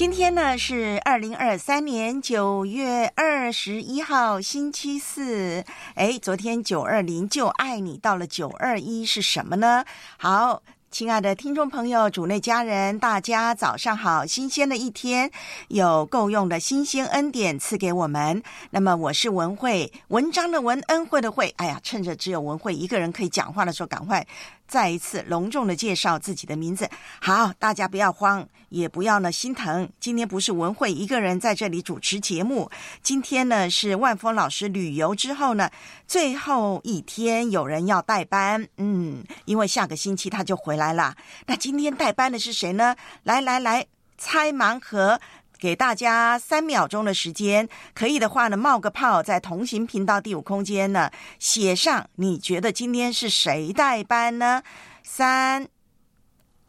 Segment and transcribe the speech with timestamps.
[0.00, 5.62] 今天呢是二零二三年九月二十一号，星期四。
[5.94, 9.84] 哎，昨天九二零就爱你，到了九二一是什么呢？
[10.16, 10.62] 好。
[10.90, 14.26] 亲爱的听众朋友、主内家人，大家早上好！
[14.26, 15.30] 新鲜的一天，
[15.68, 18.42] 有够用的新鲜恩典赐给我们。
[18.70, 21.54] 那么我是文慧，文章的文，恩惠的惠。
[21.58, 24.26] 哎呀，趁着只有文慧一个人可以讲话的时候，赶快
[24.70, 26.88] 再一次隆重的介绍自己的名字。
[27.20, 29.90] 好，大家不要慌，也不要呢心疼。
[29.98, 32.70] 今天不是文慧一个人在这里主持节目，
[33.02, 35.68] 今天呢是万峰老师旅游之后呢
[36.06, 38.68] 最后一天，有人要代班。
[38.76, 41.16] 嗯，因为下个星期他就回来了。
[41.46, 42.94] 那今天代班的是谁呢？
[43.24, 43.84] 来来来，
[44.16, 45.20] 猜盲盒。
[45.60, 54.62] 给大家三秒钟的时间，可以的话呢，冒个泡，在同行频道第五空间呢，写上你觉得今天是谁代班呢？
[55.02, 55.68] 三、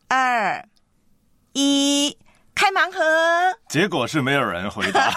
[0.10, 0.68] 二、
[1.54, 2.18] 一，
[2.54, 3.02] 开盲盒，
[3.70, 5.10] 结果是没有人回答，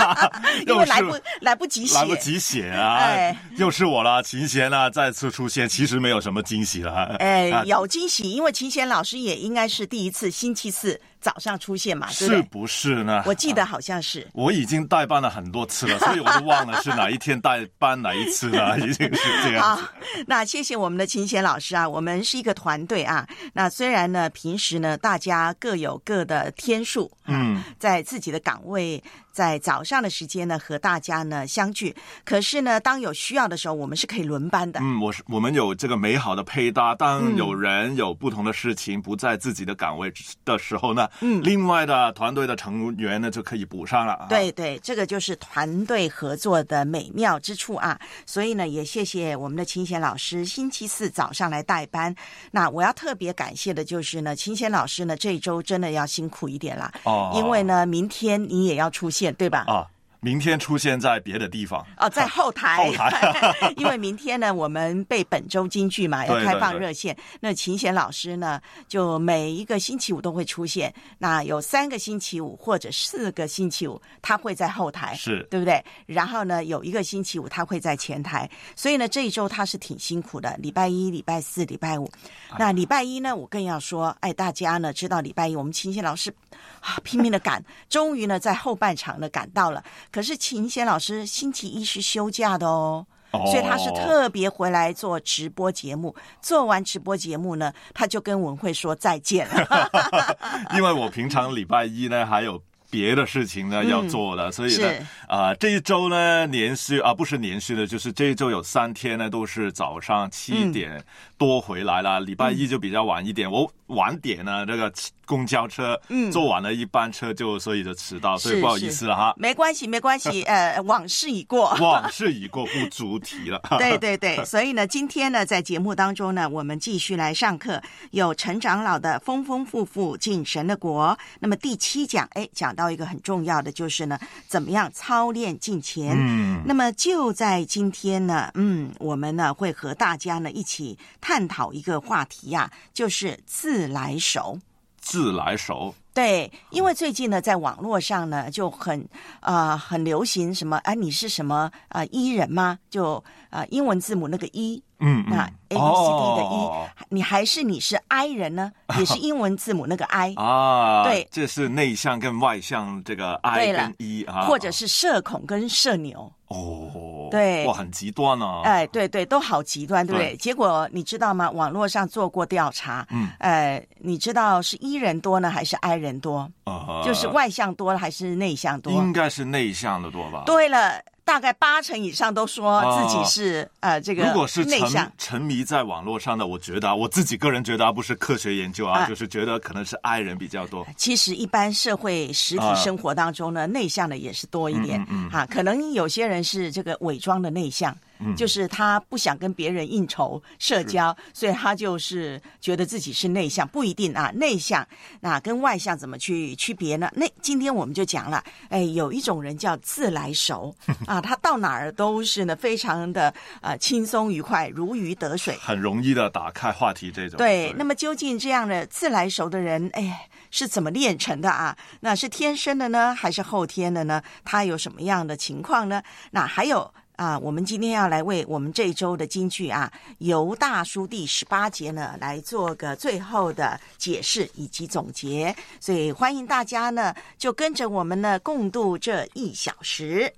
[0.66, 2.96] 因为来不来不及写，来不及写啊！
[2.96, 7.16] 哎又是我了，琴弦啊，再次出现，其实没有什么惊喜了。
[7.18, 12.08] 哎啊，有惊喜，因为琴弦老师也应该是第一次星期四早上出现嘛？
[12.10, 13.22] 是不是呢？
[13.26, 14.26] 我记得好像是。
[14.32, 19.88] 我已经代班了很多次了，所以我都忘了是哪一天代班哪一次了， 已经是这样好子。，
[20.26, 23.26] 那谢谢我们的秦贤老师啊，我们是一个团队啊。
[23.52, 29.02] 那虽然呢，平时呢大家各有各的天数，嗯，在自己的岗位，
[29.32, 31.94] 在早上的时间呢和大家呢相聚。
[32.24, 34.80] 可是呢，当有需要的时候，我们是可以轮班的。
[34.80, 36.94] 嗯，我是我们有这个美好的配搭。
[36.94, 40.12] 嗯当有人有不同的事情不在自己的岗位
[40.44, 44.26] 的时候呢，嗯另外的团队的成员呢就可以补上了啊。
[44.28, 47.98] 对对，这个就是团队合作的美妙之处啊！
[48.26, 52.14] 所以呢，也谢谢我们的秦贤老师星期四早上来代班。
[52.50, 59.64] 那我要特别感谢的就是呢，秦贤老师呢这一周真的要辛苦一点啦，哦因为呢，明天你也要出现，对吧？
[59.68, 59.86] 啊，
[60.20, 61.84] 明天出现在别的地方。
[61.96, 75.82] 哦，在 后台，后台 因为明天呢，我们被本周京剧嘛 要开放对对热线，那秦贤老师呢，就每一个星期五都会出现，那有三个星期五或者四个星期五，他会在后台，是对不对？
[76.06, 82.10] 然后呢，有一个星期五他会在前台，所以呢，这一周他是挺辛苦的，礼拜一、礼拜四、礼拜五。
[82.58, 86.32] 那礼拜一呢，我更要说，哎，大家呢知道礼拜一我们秦贤老师
[86.80, 89.82] 啊拼命的赶，终于呢在后半场呢赶到了。
[90.10, 93.06] 可是秦贤老师星期一是休假的哦。
[93.32, 96.12] 哦所以他是特别回来做直播节目，
[96.42, 99.88] 做完直播节目呢，他就跟文慧说再见了。
[100.74, 102.60] 因为我平常礼拜一呢还有
[102.90, 111.00] 别的事情呢要做的，所以呢是，啊、这一周呢连续啊不是连续的，就是这一周有三天呢都是早上七点
[111.40, 114.92] 多回来了，礼拜一就比较晚一点，我晚点呢这个
[115.24, 119.32] 公交车嗯坐晚了一班车就所以就迟到，所以不好意思了哈。
[119.38, 121.74] 没关系，没关系， 呃，往事已过。
[121.80, 123.58] 往事已过，不足提了。
[123.80, 127.80] 对对对，所以呢，今天呢，在节目当中呢，我们继续来上课，
[128.10, 131.18] 有陈长老的丰丰富富进神的国。
[131.38, 136.14] 那么第七讲，哎，讲到一个很重要的，就是呢，怎么样操练进前。
[136.18, 144.58] 嗯，那么就在今天呢，嗯，我们呢会和大家呢一起探讨一个话题呀、就是自来熟。
[145.00, 145.94] 自来熟。
[146.12, 149.08] 对，因为最近呢，在网络上呢就很
[149.40, 152.78] 呃很流行什么啊，你是什么啊、呃、伊人吗？
[152.90, 158.72] 就呃英文字母那个一，嗯那嗯 A B C D 的哦，你还是你是 I 人呢？
[158.98, 166.30] 也是英文字母那个 I，啊，对这是内向跟外向这个 I 对了跟 E 啊，或者是社恐跟社牛。
[166.50, 168.62] 哦，对哇，很极端啊。
[168.64, 170.32] 哎，对对，都好极端，对不对？
[170.32, 171.48] 对结果你知道吗？
[171.50, 176.50] 网络上做过调查，嗯，呃，你知道是 E 人多呢，还是 I 人多？
[176.64, 178.92] 呃就是外向多了还是内向多？
[178.92, 180.42] 应该是内向的多吧？
[180.44, 185.12] 对了，大概八成以上都说自己是、呃这个如果是沉。
[185.16, 189.06] 沉迷在网络上的，我觉得啊，我自己个人觉得啊，不是科学研究啊，啊。
[189.06, 190.84] 就是觉得可能是 I 人比较多。
[190.96, 192.74] 其实，一般社会实体啊。
[192.74, 195.00] 生活当中呢，内向的也是多一点。
[195.02, 195.30] 嗯嗯嗯。
[195.30, 204.30] 哈、可能有些人是这个伪装的内向，嗯就是他不想跟别人应酬社交，所以他就是觉得自己是内向，不一定啊。
[204.34, 204.86] 内向
[205.20, 207.10] 那跟外向怎么去区别呢？
[207.14, 210.74] 那今天我们就讲了，哎，有一种人叫自来熟
[211.06, 215.56] 啊，他到哪儿都是呢，非常的呃轻松愉快，如鱼得水。
[215.60, 217.38] 很容易的打开话题这种。
[217.38, 221.76] 对，那么究竟这样的自来熟的人，哎，是怎么练成的啊？
[222.00, 224.22] 那是天生的呢，还是后天的呢？
[224.44, 226.02] 他有什么样的情况呢？
[226.30, 226.92] 那还有。
[227.20, 235.54] 啊，我们今天要来为我们这周的京剧啊，游大叔第十八节呢，来做个最后的解释以及总结。
[235.80, 240.32] 所以欢迎大家呢，就跟着我们呢，共度这一小时。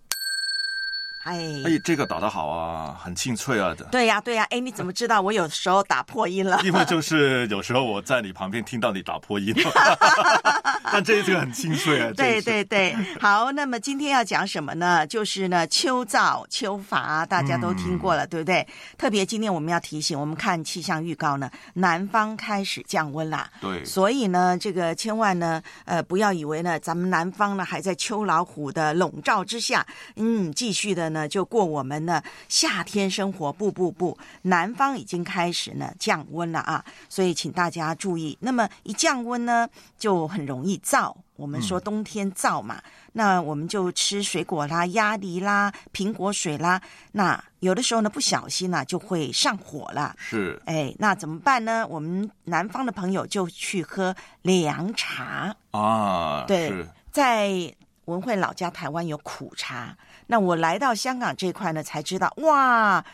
[1.24, 3.84] 哎，哎，这个打得好啊，很清脆啊的。
[3.86, 6.60] 对呀、对呀、哎，你怎么知道我有时候打破音了？
[6.64, 9.70] 因为就是有时候我在你旁边听到你打破音了，
[10.92, 12.12] 但这这个很清脆啊。
[12.16, 15.06] 对对对，好，那么今天要讲什么呢？
[15.06, 18.66] 就是呢，秋燥秋乏，大家都听过了，对不对？
[18.98, 23.48] 特别今天我们要提醒，我们看气象预告呢，南方开始降温啦。
[23.60, 29.86] 对所以呢，这个千万呢，呃，不要以为呢，咱们南方呢还在秋老虎的笼罩之下，
[30.16, 33.53] 嗯，继续的呢就过我们呢夏天生活。
[33.53, 38.37] 不不不，南方已经开始呢降温了啊，所以请大家注意。
[38.41, 39.69] 那么一降温呢，
[39.99, 41.14] 就很容易燥。
[41.37, 42.81] 我们说冬天燥嘛，
[43.12, 46.81] 那我们就吃水果啦、鸭梨啦、苹果水啦。
[47.12, 50.14] 那有的时候呢，不小心呢、就会上火了。
[50.19, 51.87] 是哎，那怎么办呢？
[51.88, 55.55] 我们南方的朋友就去喝凉茶。
[55.73, 56.73] 啊，对，
[57.11, 57.75] 在
[58.05, 59.97] 文慧老家台湾有苦茶，
[60.28, 63.04] 那我来到香港这块呢，才知道哇。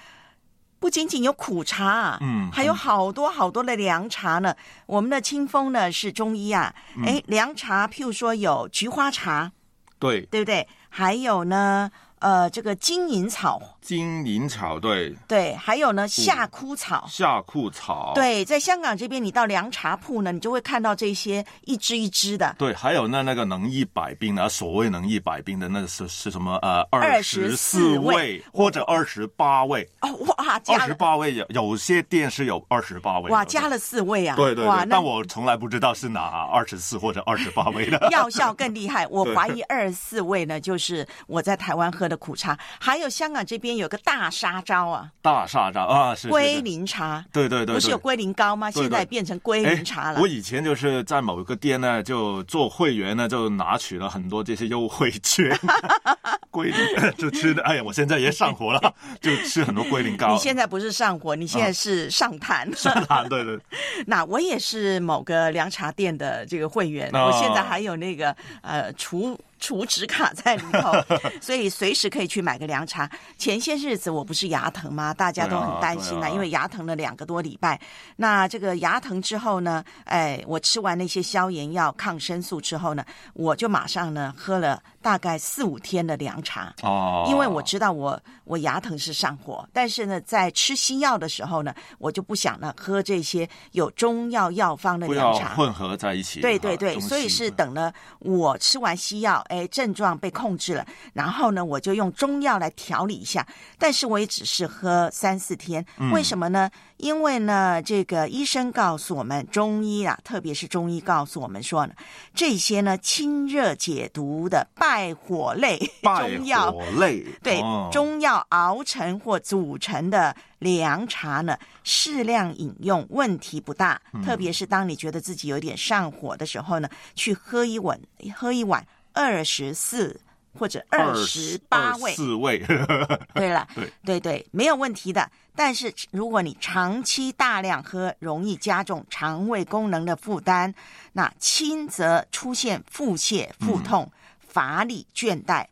[0.80, 4.54] 不仅仅有苦茶，嗯还有好多好多的凉茶呢。
[4.86, 9.50] 我们的清风呢是中医啊，嗯哎，凉茶譬如说有菊花茶，
[9.98, 10.68] 对，对不对？
[10.88, 11.90] 还有呢，
[12.20, 22.54] 呃，这个金银草，金银草对，对，还有呢夏枯草，夏枯草，对，在香港这边，你到凉茶铺呢，你就会看到这些一支一支的。
[22.58, 26.56] 对，还有那那个能医百病的，所谓能医百病的，那是是什么？
[26.62, 34.34] 呃，24十四味味或者二十八味，哦，哇，二十加了八味有有些店是有二十八味，哇，加了四味啊！
[34.36, 36.20] 对对那但我从来不知道是哪
[36.52, 37.98] 二十四或者二十八味的。
[38.10, 39.06] 药效更厉害。
[39.08, 47.24] 我怀疑二十四味呢，就是我在台湾喝的苦茶，还有香港这边有个大杀招啊，大杀招啊，是是龟苓茶。
[47.32, 48.70] 对对对，对不是有龟苓膏吗？
[48.70, 50.26] 现在变成龟哎苓茶了我。
[50.26, 55.58] 以前就是在某一个店呢，就做会员呢，就拿取了很多这些优惠券，
[56.50, 57.62] 龟苓就吃的。
[57.62, 60.32] 哎呀，我现在也上火了， 就吃很多龟苓膏。
[60.32, 62.74] 你现在不是上火，你现在是上痰。
[62.76, 63.58] 上痰，对对，
[64.06, 70.92] 那我也是某个凉茶店的这个会员，哦我现在还有那个呃储储值卡在里头，
[71.40, 73.10] 所以随时可以去买个凉茶。
[73.36, 75.12] 前些日子我不是牙疼吗？
[75.12, 77.80] 大家都很担心对啊因为牙疼了两个多礼拜。
[78.16, 83.04] 那这个牙疼之后呢，哎，我吃完那些消炎药、抗生素之后呢，
[83.34, 86.74] 我就马上呢喝了大概四五天的凉茶。
[86.82, 95.54] 哦，因为我知道我我牙疼是上火，但是呢，在吃西药的时候呢，我就不想呢喝这些有中药药方的凉茶。
[95.54, 96.40] 混合在一起。
[96.40, 103.46] 对对对，所以是等了我吃完西药，哎，症状被控制了，然后呢，我就用中药来调理一下。
[103.78, 106.70] 但是我也只是喝三四天，嗯为什么呢？
[106.98, 111.94] 因为呢，这个医生告诉我们，中医啊，特别是中医告诉我们说呢，
[112.34, 124.00] 这些呢清热解毒的败火类 败中药火类，对，哦中药熬成或组成的凉茶呢，适量饮用问题不大。
[124.12, 127.98] 嗯特别是当你觉得自己有点上火的时候呢，去喝一碗，
[128.36, 130.20] 喝一碗二十四
[130.56, 132.14] 或者二十八位。
[132.14, 132.58] 四位，
[133.34, 135.30] 对了，对对对，没有问题的。
[135.56, 140.72] 但是如果你长期大量喝，容易加重肠胃功能的负担。
[141.14, 145.66] 那轻则出现腹泻、腹痛、乏力、倦怠；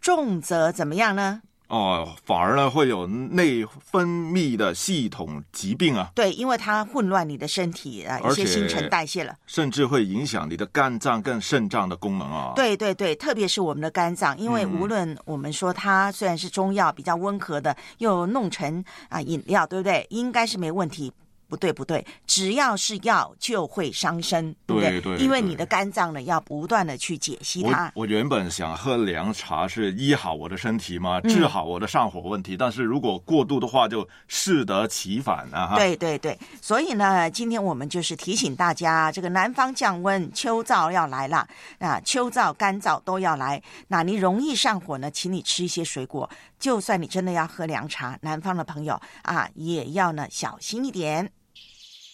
[0.00, 1.40] 重则怎么样呢？
[1.70, 9.34] 哦，反而呢会有内分泌的系统疾病啊，对，因为它混乱你的身体啊，一些新陈代谢了。
[9.46, 20.04] 甚至会影响你的肝脏跟肾脏的功能啊。，对对对，特别是我们的肝脏，因为嗯无论我们说它虽然是中药比较温和的，又弄成啊饮料，对不对？
[20.10, 21.12] 应该是没问题。
[21.50, 27.90] 不对不对，只要是药就会伤身，对不对对对因为你的肝脏呢要不断的去解析它。
[27.96, 35.74] 我原本想喝凉茶是医好我的身体嘛，嗯治好我的上火问题，但是如果过度的话，就适得其反啊。
[35.76, 41.48] 对对对，所以呢，今天我们就是提醒大家，这个南方降温，秋燥要来了
[41.80, 43.60] 啊，秋燥、干燥都要来。
[43.88, 46.30] 那你容易上火呢，请你吃一些水果。
[46.58, 51.32] 就算你真的要喝凉茶，南方的朋友啊，也要呢小心一点。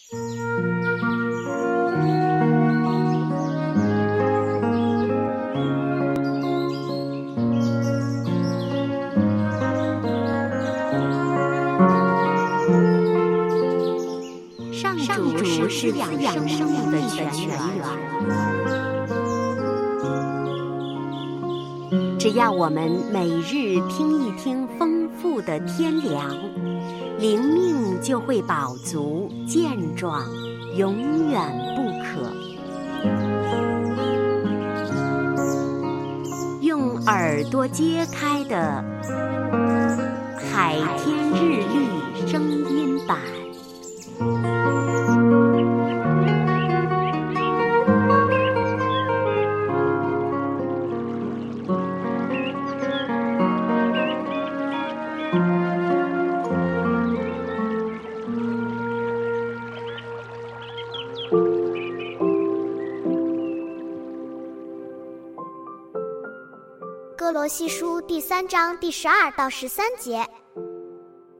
[0.08, 0.16] 上
[15.36, 18.85] 主是滋养生命的泉源。
[22.18, 26.30] 只要我们每日听一听丰富的天粮，
[27.18, 30.24] 灵命就会饱足健壮，
[30.76, 31.40] 永远
[31.76, 32.32] 不渴。
[36.60, 38.84] 用耳朵揭开的
[40.50, 43.18] 《海天日历》声音版。
[68.48, 70.24] 章第十二到十三节。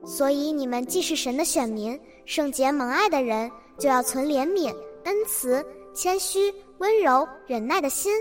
[0.05, 8.13] 所以你们既是神的选民，圣洁蒙爱的人，就要存怜悯、恩慈、谦虚、温柔、忍耐的心。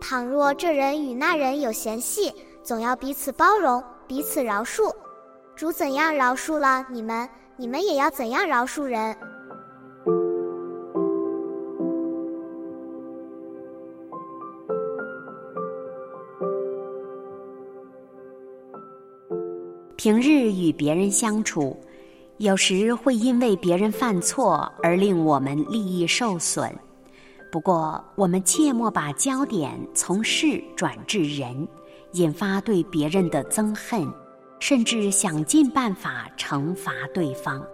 [0.00, 4.92] 倘若这人与那人有嫌隙，总要彼此包容，彼此饶恕。
[5.54, 9.16] 主怎样饶恕了你们，你们也要怎样饶恕人。
[20.02, 21.78] 平日与别人相处，
[22.38, 26.76] 有时会因为别人犯错而令我们利益受损。
[27.52, 31.68] 不过，我们切莫把焦点从事转至人，
[32.14, 34.12] 引发对别人的憎恨，
[34.58, 37.64] 甚至想尽办法惩罚对方。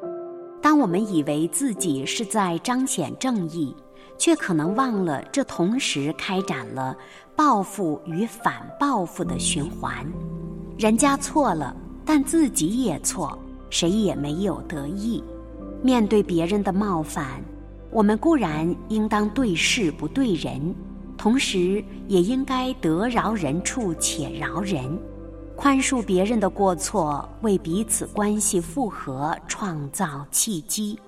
[0.60, 3.74] 当我们以为自己是在彰显正义，
[4.18, 6.94] 却可能忘了这同时开展了
[7.34, 10.06] 报复与反报复的循环。
[10.76, 11.74] 人家错了。
[12.10, 13.38] 但自己也错，
[13.68, 15.22] 谁也没有得意。
[15.82, 17.44] 面对别人的冒犯，
[17.90, 20.74] 我们固然应当对事不对人，
[21.18, 24.98] 同时也应该得饶人处且饶人，
[25.54, 30.98] 宽恕别人的过错，为彼此关系复合创造契机。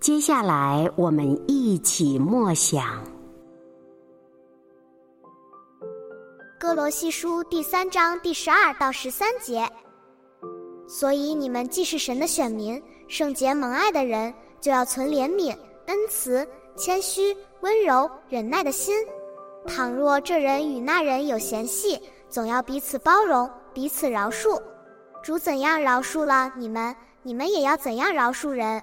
[0.00, 2.82] 接下来，我们一起默想
[6.58, 9.68] 《哥罗西书》第三章第十二到十三节。
[10.88, 15.54] 所以你们既是神的选民，圣洁蒙爱的人，就要存怜悯、
[15.84, 18.96] 恩慈、谦虚、温柔、忍耐的心。
[19.66, 24.58] 倘若这人与那人有嫌隙，总要彼此包容，彼此饶恕。
[25.22, 28.82] 主怎样饶恕了你们，你们也要怎样饶恕人。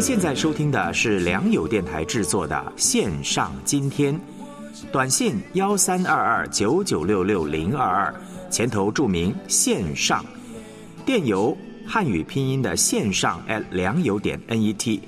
[0.00, 4.18] 现在收听的是良友电台制作的线上今天，
[4.90, 8.14] 短信幺三二二九九六六零二二，
[8.50, 10.24] 前头注明线上，
[11.04, 11.54] 电邮
[11.86, 15.00] 汉语拼音的线上 at 良友点 net，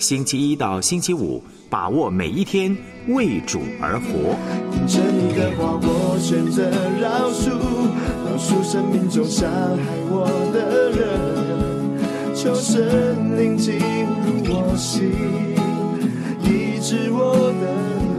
[0.00, 2.76] 星期一到星期五，把握每一天，
[3.08, 4.36] 为主而活。
[4.72, 6.68] 听着你的话，我选择
[7.00, 7.50] 饶恕，
[8.26, 11.39] 饶恕生命中伤害我的人。
[12.42, 13.80] 求神灵进入
[14.48, 15.12] 我心，
[16.42, 17.68] 医治我的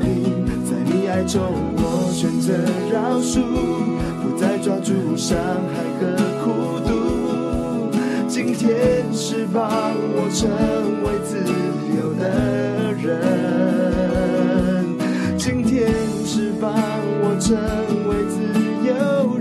[0.05, 0.45] 灵。
[0.63, 1.41] 在你爱中，
[1.75, 1.81] 我
[2.13, 2.53] 选择
[2.93, 3.41] 饶恕，
[4.21, 5.35] 不再抓住伤
[5.73, 6.05] 害和
[6.45, 6.91] 孤独。
[8.27, 9.71] 今天释放
[10.13, 10.47] 我成
[11.01, 11.41] 为自
[11.97, 13.09] 由的人。
[15.35, 15.91] 今天
[16.23, 16.71] 释放
[17.23, 17.57] 我成
[18.07, 18.37] 为自
[18.87, 18.91] 由
[19.39, 19.40] 人，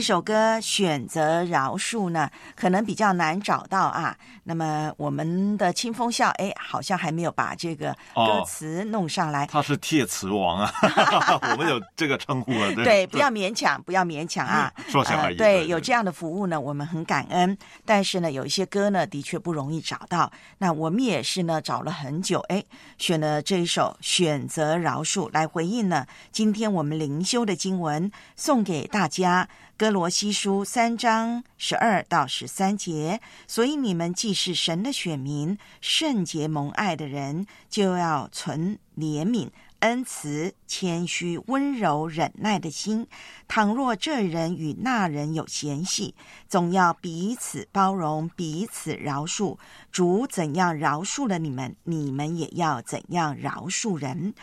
[0.00, 4.16] 这首歌选择饶恕呢，可能比较难找到啊。
[4.44, 9.46] 那么我们的清风笑，哎，好像还没有把这个歌哦词弄上来。
[9.46, 10.72] 他是贴词王啊，
[11.52, 12.72] 我们有这个称呼啊。
[12.76, 14.72] 对，不要勉强，不要勉强啊。
[14.88, 15.36] 说想而已。
[15.36, 17.54] 对，有这样的服务呢，我们很感恩。
[17.84, 20.32] 但是呢，有一些歌呢，的确不容易找到。
[20.56, 22.64] 那我们也是呢，找了很久，哎，
[22.96, 26.06] 选了这一首《选择饶恕》来回应呢。
[26.32, 29.44] 今天我们灵修的经文送给大家，
[29.80, 33.18] 《哥罗西书》三章十二到十三节。
[33.46, 39.48] 所以你们既是神的选民，圣洁蒙爱的人，就要存怜悯。
[39.78, 43.06] 恩慈、谦虚、温柔、忍耐的心。
[43.48, 46.14] 倘若这人与那人有嫌隙，
[46.46, 49.56] 总要彼此包容，彼此饶恕。
[49.90, 54.34] 主怎样饶恕了你们，你们也要怎样饶恕人。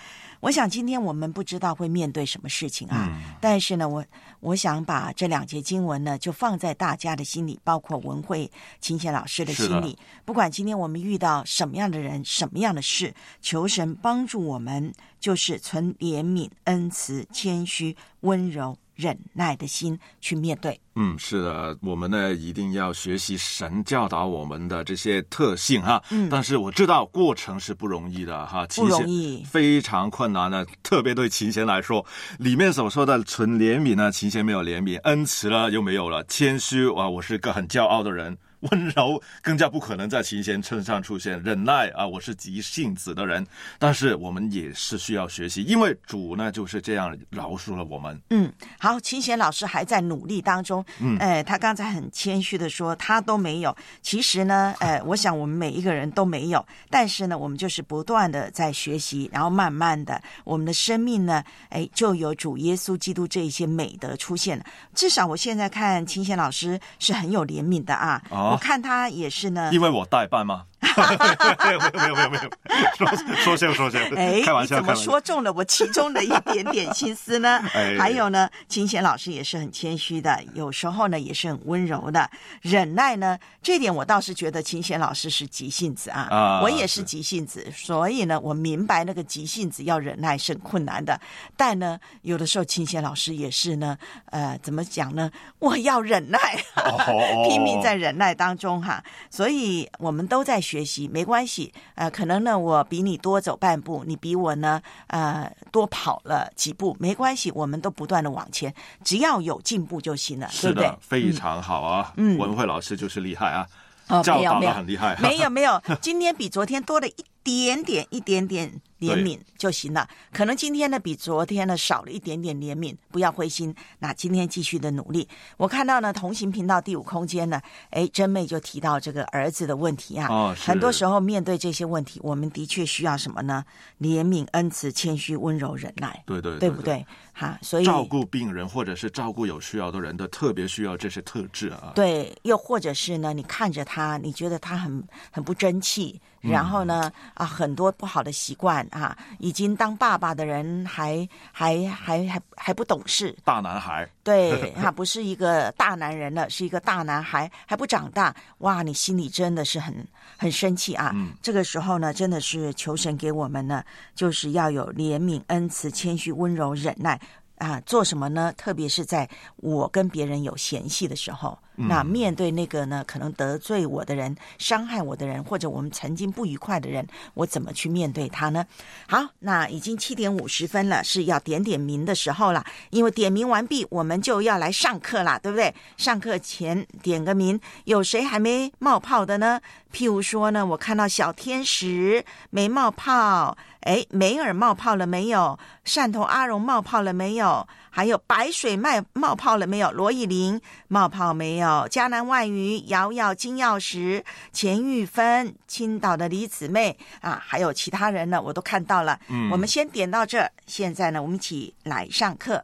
[0.48, 4.06] 我想今天我们不知道会面对什么事情啊，但是呢，我
[4.40, 9.98] 我想把这两节经文呢，就放在大家的心里，包括文慧琴贤老师的心里。
[10.24, 18.78] 不管今天我们遇到什么样的人、什么样的事，求神帮助我们，就是存怜悯、恩慈、谦虚、温柔。
[18.98, 20.78] 忍耐的心去面对。
[20.96, 26.04] 嗯，是的，我们呢一定要学习神教导我们的这些特性哈。
[26.10, 30.66] 嗯，但是我知道过程是不容易的哈，不容易，非常困难的。
[30.82, 32.04] 特别对琴弦来说，
[32.40, 38.36] 里面所说的纯怜悯呢，琴弦没有怜悯，恩慈了又没有了，谦虚哇，我是个很骄傲的人。
[38.62, 43.46] 温柔更加不可能在琴弦身上出现，忍耐啊，我是急性子的人，
[43.78, 48.20] 但是我们也是需要学习，因为主呢就是这样饶恕了我们。
[48.32, 50.84] 嗯，好，琴弦老师还在努力当中。
[51.00, 64.66] 嗯，哎，他刚才很谦虚的说他都没有，其实呢， 呃，我想我们每一个人都没有，但是呢，我们就是不断的在学习，然后慢慢的，我们的生命呢，哎，就有主耶稣基督这一些美德出现了。
[64.96, 68.20] 至少我现在看琴弦老师是很有怜悯的啊。
[68.32, 70.66] 哦我看他也是呢，因为我代办吗？
[71.66, 72.50] 没有没有没有没有，
[72.96, 77.60] 说说笑说笑，哎，开玩笑，你怎么说中了我其中的一点点心思呢？
[77.74, 82.30] 哎、 还有呢，琴弦老师也是很谦虚的，有时候呢也是很温柔的，
[82.62, 91.20] 忍耐呢，这点我倒是觉得琴弦老师是急性子啊，啊我也是急性子，所以呢，我明白那个急性子要忍耐是很困难的，
[91.56, 93.98] 但呢，有的时候琴弦老师也是呢，
[94.32, 95.32] 呃，怎么讲呢？
[95.60, 96.40] 我要忍耐，
[96.78, 97.48] 哦。
[97.48, 110.98] 拼命在忍耐当中哈，所以我们都在学习，没关系，呃，可能呢我比你多走半步，你比我呢呃多跑了几步，没关系，我们都不断的往前，只要有进步就行了，对是不对的，？
[111.02, 112.14] 非常好啊！
[112.18, 113.68] 嗯文慧老师就是厉害啊，
[114.08, 117.16] 哦，教导没有没有的很厉害， 没有没有，今天比昨天多了一
[117.48, 120.06] 点点一点点怜悯就行了。
[120.34, 123.74] 可能今天呢比昨天呢少了一点点怜悯，不要灰心。
[124.00, 125.26] 那今天继续的努力。
[125.56, 130.28] 我看到呢同行频道第五空间呢，哎，真妹就提到这个儿子的问题啊。
[130.28, 133.64] 哦是很多时候面对这些问题，我们的确需要什么呢？
[134.02, 136.82] 怜悯、恩慈、谦虚、温柔、忍耐，对对对不？
[136.82, 137.06] 对？
[137.32, 141.94] 哈，所以照顾病人或者是照顾有需要的人的，特别需要这些特质啊。
[141.94, 159.94] 对，又或者是呢，你看着他，你觉得他很很不争气，嗯然后呢，啊，很多不好的习惯啊，已经当爸爸的人还还还还还不懂事，大男孩，对， 他不是一个大男人了，是一个大男孩，还不长大，哇，你心里真的是很
[160.38, 161.12] 很生气啊。
[161.16, 163.84] 嗯这个时候呢，真的是求神给我们呢，
[164.16, 167.20] 就是要有怜悯、恩慈、谦虚、温柔、忍耐。
[167.58, 168.54] 啊，做什么呢？
[168.56, 178.66] 特别是在我跟别人有嫌隙的时候，嗯那面对那个呢，可能得罪我的人、伤害我的人，或者我们曾经不愉快的人，我怎么去面对他呢？
[179.08, 182.66] 好，那已经七点五十分了，是要点点名的时候了。
[182.90, 185.74] 因为点名完毕，我们就要来上课啦，对不对？
[185.98, 189.62] 上课前点个名，有谁还没冒泡的呢？
[189.94, 195.58] 譬如说呢，我看到小天使没冒泡，哎，梅尔冒泡了没有？
[195.86, 197.68] 汕头阿荣冒泡了没有？
[197.98, 199.92] 还有白水麦冒泡了没有？
[199.92, 201.88] 罗以玲冒泡没有？
[201.90, 209.20] 迦南外语瑶瑶金钥匙钱玉芬青岛的李姊妹啊，还有其他人呢，我都看到了。
[209.30, 212.64] 嗯我们先点到这，现在呢，我们一起来上课。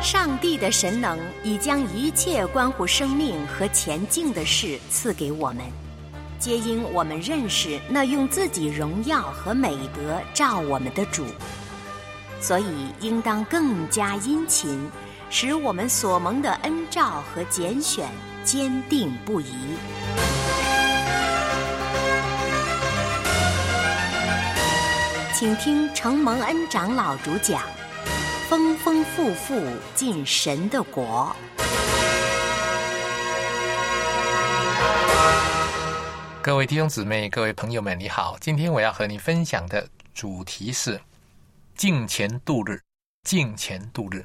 [0.00, 5.64] 上帝的神能已将一切关乎生命和前进的事赐给我们，
[6.38, 11.24] 皆因我们认识那用自己荣耀和美德照我们的主，
[12.42, 14.90] 所以应当更加殷勤，
[15.30, 18.10] 使我们所蒙的恩照和拣选
[18.44, 19.54] 坚定不移。
[25.32, 27.62] 请听承蒙恩长老主讲。
[28.48, 29.62] 丰丰富富
[29.94, 31.34] 进神的国。
[36.42, 38.36] 各位弟兄姊妹、各位朋友们，你好！
[38.40, 41.00] 今天我要和你分享的主题是
[41.74, 42.80] “敬前度日”。
[43.22, 44.24] 敬前度日，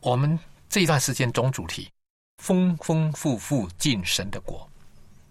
[0.00, 1.88] 我们这一段时间总主题
[2.44, 4.68] “丰丰富富进神的国”，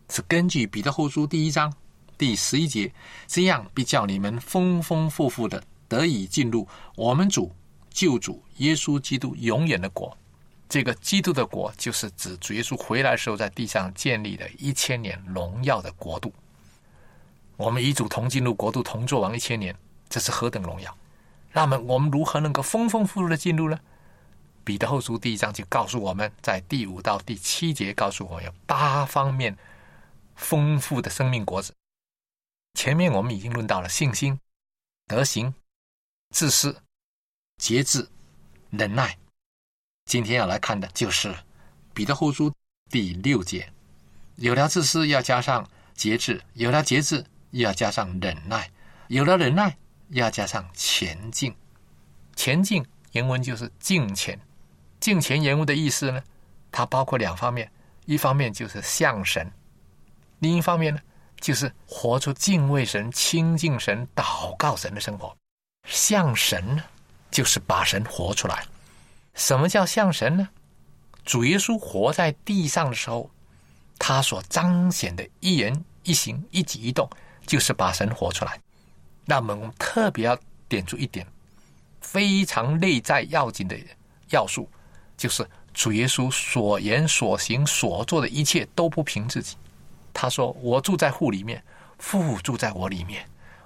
[0.09, 1.71] 是根据彼得后书第一章
[2.17, 2.91] 第十一节，
[3.27, 5.63] 这样必叫你们丰丰富富的。
[5.87, 7.49] 得以进入我们主
[7.91, 10.17] 救主耶稣基督永远的国。
[10.67, 16.33] 这个基督的国，就是指主耶稣回来时候在地上建立的一千年荣耀的国度。
[17.55, 19.73] 我们与主同进入国度，同作王一千年，
[20.09, 20.97] 这是何等荣耀！
[21.53, 23.79] 那么我们如何能够丰丰富富的进入呢？
[24.63, 29.57] 彼得后书第一章就告诉我们，在第五到第七节告诉我有八方面
[30.35, 31.73] 丰富的生命果子。
[32.73, 34.39] 前面我们已经论到了信心、
[35.05, 35.53] 德行。
[36.31, 36.75] 自私、
[37.55, 38.09] 节制、
[38.69, 39.17] 忍耐。
[40.03, 41.33] 今天要来看的就是
[41.93, 42.53] 彼得后书
[42.91, 43.71] 第六节，
[44.35, 48.69] 有了自私要加上节制，有了节制又要加上忍耐，
[49.07, 49.77] 有了忍耐
[50.09, 51.55] 要加上前进。
[52.35, 54.39] 前进原文就是敬前，
[54.99, 56.21] 敬前原文的意思呢，
[56.71, 57.71] 它包括两方面，
[58.05, 59.51] 一方面就是向神，
[60.39, 61.01] 另一方面呢，
[61.39, 65.35] 就是活出敬畏神、亲近神、祷告神的生活。
[65.87, 66.83] 向神呢，
[67.31, 68.65] 就是把神活出来。
[69.33, 70.47] 什么叫向神呢？
[71.25, 73.29] 主耶稣活在地上的时候，
[73.97, 77.09] 他所彰显的一言一行、一举一动，
[77.45, 78.59] 就是把神活出来。
[79.27, 80.35] 那么我们特别要
[80.67, 81.23] 点出一点
[82.01, 83.77] 非常内在要紧的
[84.29, 84.67] 要素，
[85.15, 89.55] 就是主耶稣所言所行所做的一切都不凭自己。
[90.11, 91.63] 他说：“我住在父里面，
[91.99, 93.23] 父住在我里面。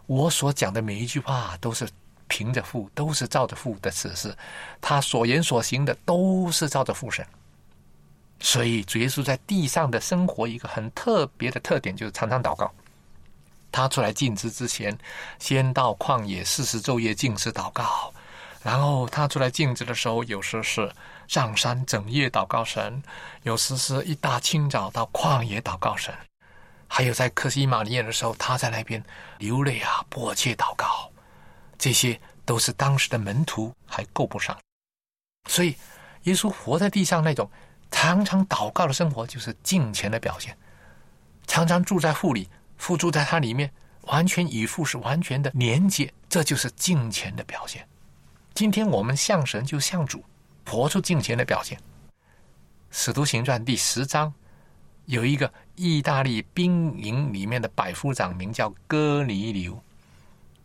[0.08, 1.88] 我所讲的每一句话都是。”
[2.34, 4.34] 凭着父都是照着父的指示，
[4.80, 7.28] 他所言所行的都是照着父神。
[8.40, 12.74] 所以主耶稣在地上的生活一个很特别的特点，就是常常祷告。
[13.72, 14.98] 他出来进食之前，
[15.40, 18.14] 先到旷野四十昼夜禁食祷告，
[18.62, 20.92] 然后他出来进食的时候，有时是
[21.28, 23.02] 上山整夜祷告神，
[23.44, 26.14] 有时是一大清早到旷野祷告神，
[26.88, 29.04] 还有在克西马尼亚的时候，他在那边
[29.38, 31.10] 流泪啊，迫切祷告。
[31.78, 34.56] 这些都是当时的门徒还够不上，
[35.50, 35.76] 所以
[36.24, 37.50] 耶稣活在地上那种
[37.90, 40.56] 常常祷告的生活，就是敬虔的表现。
[41.48, 42.48] 常常住在父里，
[42.82, 43.72] 父住在他里面，
[44.08, 47.88] 完全与父是完全的连接，这就是敬虔的表现。
[48.56, 50.26] 今天我们向神就向主，
[50.66, 51.80] 活出敬虔的表现。
[52.90, 54.34] 使徒行传第十章
[55.06, 59.80] 有一个意大利兵营里面的百夫长，名叫哥尼流。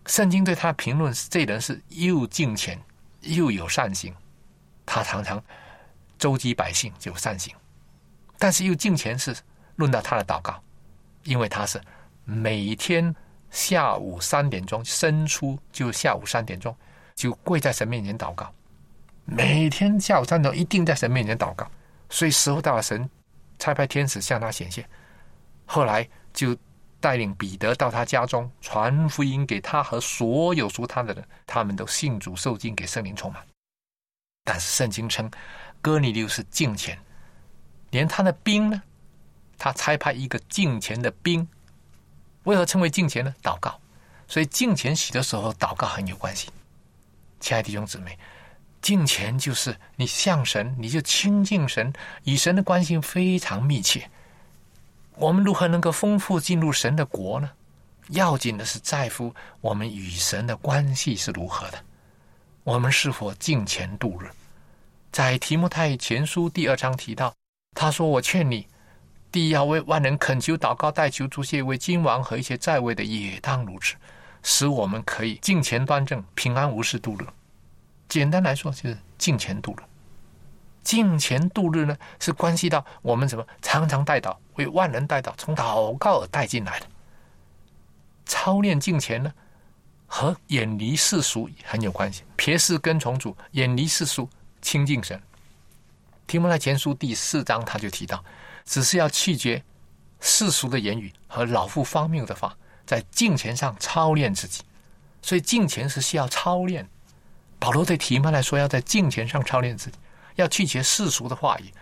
[0.07, 2.81] 圣经对他评论是：这人是又敬虔
[3.20, 4.14] 又有善行。
[4.87, 5.40] 他常常
[6.18, 7.55] 周济百姓，就善行；
[8.38, 9.37] 但是又敬虔是
[9.74, 10.59] 论到他的祷告，
[11.24, 11.79] 因为他是
[12.26, 13.16] 每天
[13.50, 16.76] 下午三点钟伸出，就下午三点钟
[17.14, 18.52] 就跪在神面前祷告。
[19.24, 21.66] 每天下午三点一定在神面前祷告，
[22.10, 23.08] 所以时候到了，神
[23.58, 24.86] 差派天使向他显现，
[25.64, 26.54] 后来就。
[26.98, 33.46] 带领彼得到他家中传福音给他和所有属他的人，他们都信主受尽，给圣灵充满。
[34.42, 35.30] 但是圣经称，
[35.80, 36.98] 哥尼流是敬虔，
[37.90, 38.82] 连他的兵呢，
[39.56, 41.46] 他差派一个敬虔的兵。
[42.46, 43.32] 为何称为敬虔呢？
[43.42, 43.78] 祷告。
[44.28, 46.48] 所以敬虔喜的时候，祷告很有关系。
[47.38, 48.18] 亲爱的弟兄姊妹，
[48.82, 51.92] 敬虔就是你向神，你就亲近神，
[52.24, 54.11] 与神的关系非常密切。
[55.14, 57.50] 我们如何能够丰富进入神的国呢？
[58.09, 61.78] 要紧的是在乎我们与神的关系是如何的。
[62.64, 64.28] 我们是否敬虔度日？
[65.12, 67.32] 在提摩太前书第二章提到，
[67.74, 68.66] 他说：“我劝你，
[69.37, 73.94] 第一要为万人恳求祷告，代求主谢，为君王和一些在位的也当如此，
[74.42, 77.27] 使我们可以敬虔端正、平安无事度日。”
[78.09, 79.83] 简单来说，就是敬虔度日。
[80.83, 83.46] 敬虔度日呢，是关系到我们什么？
[83.61, 86.87] 常常带祷，为万人带祷，从祷告而带进来的。
[88.25, 89.31] 操练敬虔呢，
[90.07, 92.22] 和远离世俗很有关系。
[92.37, 94.27] 撇世跟从主，远离世俗，
[94.62, 95.20] 亲近神。
[96.27, 98.25] 提摩太前书第四章他就提到，
[98.66, 99.62] 只是要拒绝
[100.20, 104.62] 世俗的言语和老妇荒谬的话，在敬虔上操练自己。
[105.22, 106.87] 所以敬虔是需要操练。
[107.59, 109.96] 保罗对提摩来说，要在敬虔上操练自己。
[110.35, 111.72] 要拒绝世俗的话语，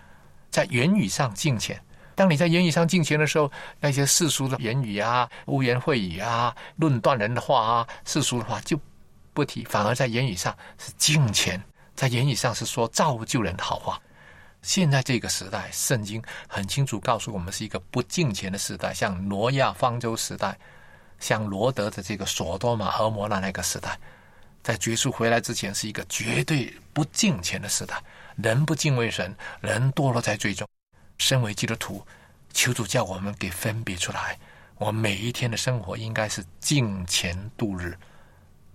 [0.48, 1.82] 在言语上敬虔。
[2.14, 8.78] 当你在言语上敬虔的时候，那些世俗的言语啊、污言秽语啊、论断人的话啊、世俗的话就
[9.32, 11.60] 不提，反而在言语上是敬虔，
[11.96, 14.00] 在言语上是说造就人的好话。
[14.64, 20.58] 现在这个时代，圣经很清楚告诉我们，是一个不敬虔的时代，像挪亚方舟时代，
[21.20, 23.98] 像罗德的这个索多玛、和摩拉那个时代，
[24.62, 28.02] 在结束回来之前，是一个绝对不敬虔的时代。
[28.36, 30.66] 人不敬畏神，人堕落在罪中。
[31.18, 32.04] 身为基督徒，
[32.54, 34.38] 求主叫我们给分别出来。
[34.78, 37.96] 我们每一天的生活应该是敬虔度日。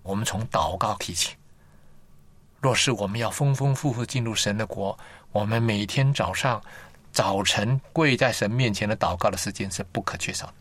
[0.03, 1.35] 我们从祷告提起。
[2.61, 4.97] 若是我们要丰丰富富进入神的国，
[5.31, 6.61] 我们每天早上
[7.11, 10.53] 早晨跪在神面前的祷告的时间是不可缺少的。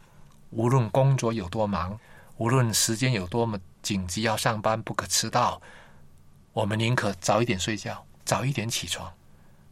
[0.51, 1.99] 无论工作有多忙，
[2.37, 5.61] 无论时间有多么紧急要上班不可迟到，
[6.53, 8.05] 我们宁可早一点睡觉。
[8.25, 9.11] 早一点起床，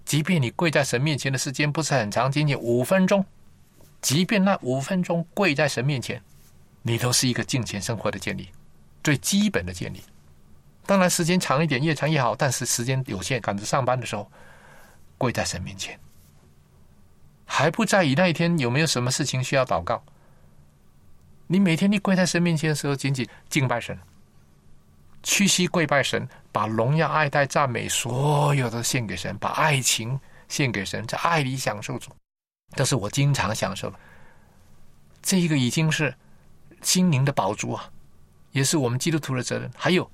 [0.07, 3.23] 即便你跪在神面前的时间不是很长，仅仅五分钟，
[4.01, 6.23] 即便那五分钟跪在神面前，
[6.81, 8.49] 你都是一个敬虔生活的建立，
[9.05, 10.03] 最基本的建立。
[10.87, 12.35] 当然，时间长一点，越长越好。
[12.35, 14.27] 但是时间有限，赶着上班的时候，
[15.19, 15.99] 跪在神面前，
[17.45, 20.03] 还不在意那一天有没有什么事情需要祷告。
[21.47, 23.99] 你每天你跪在神面前的时候，仅仅敬拜神。
[25.23, 32.11] 屈膝跪拜神，把荣耀、爱戴、赞美所有的献给神，把爱情献给神，在爱里享受主，
[32.77, 33.99] 这是我经常享受的。
[35.23, 36.15] 这一个已经是
[36.83, 37.91] 心灵的宝珠啊，
[38.53, 39.69] 也是我们基督徒的责任。
[39.77, 40.09] 还有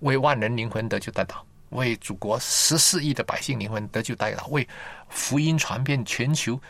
[0.00, 4.66] 为万人灵魂得救得到，为祖国十四亿的百姓灵魂得救代祷，为
[5.08, 6.60] 福音传遍全球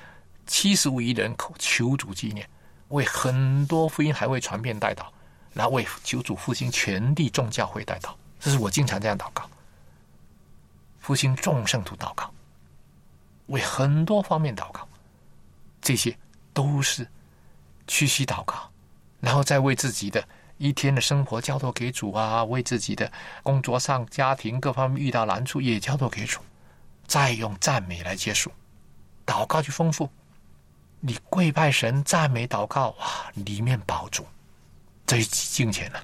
[0.47, 2.49] 七十五亿人口求主纪念，
[2.89, 5.07] 为很多福音还未传遍代祷。
[5.55, 9.49] 来为求主复兴全地众教会代祷，这是我经常这样祷告。
[11.01, 12.33] 复兴众圣徒祷告，
[13.47, 14.87] 为很多方面祷告，
[15.81, 16.17] 这些
[16.53, 17.09] 都是
[17.89, 18.71] 屈膝祷告，
[19.21, 20.23] 然后再为自己的
[20.59, 23.11] 一天的生活交托给主啊，为自己的
[23.43, 26.41] 工作上、家庭各方面遇到难处也交托给主，
[27.07, 28.53] 再用赞美来结束，
[29.25, 30.11] 祷告就丰富。
[31.01, 34.27] 你跪拜神、赞美祷告，哇，里面饱足。
[35.07, 36.01] 最敬虔了。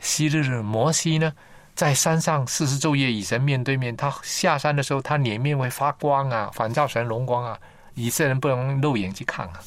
[0.00, 1.32] 昔日摩西呢，
[1.74, 3.94] 在山上四十昼夜与神面对面。
[3.94, 7.58] 他下山的时候，他脸面会发光啊，反照神荣光啊。
[7.94, 9.60] 以色列人不能肉眼去看啊。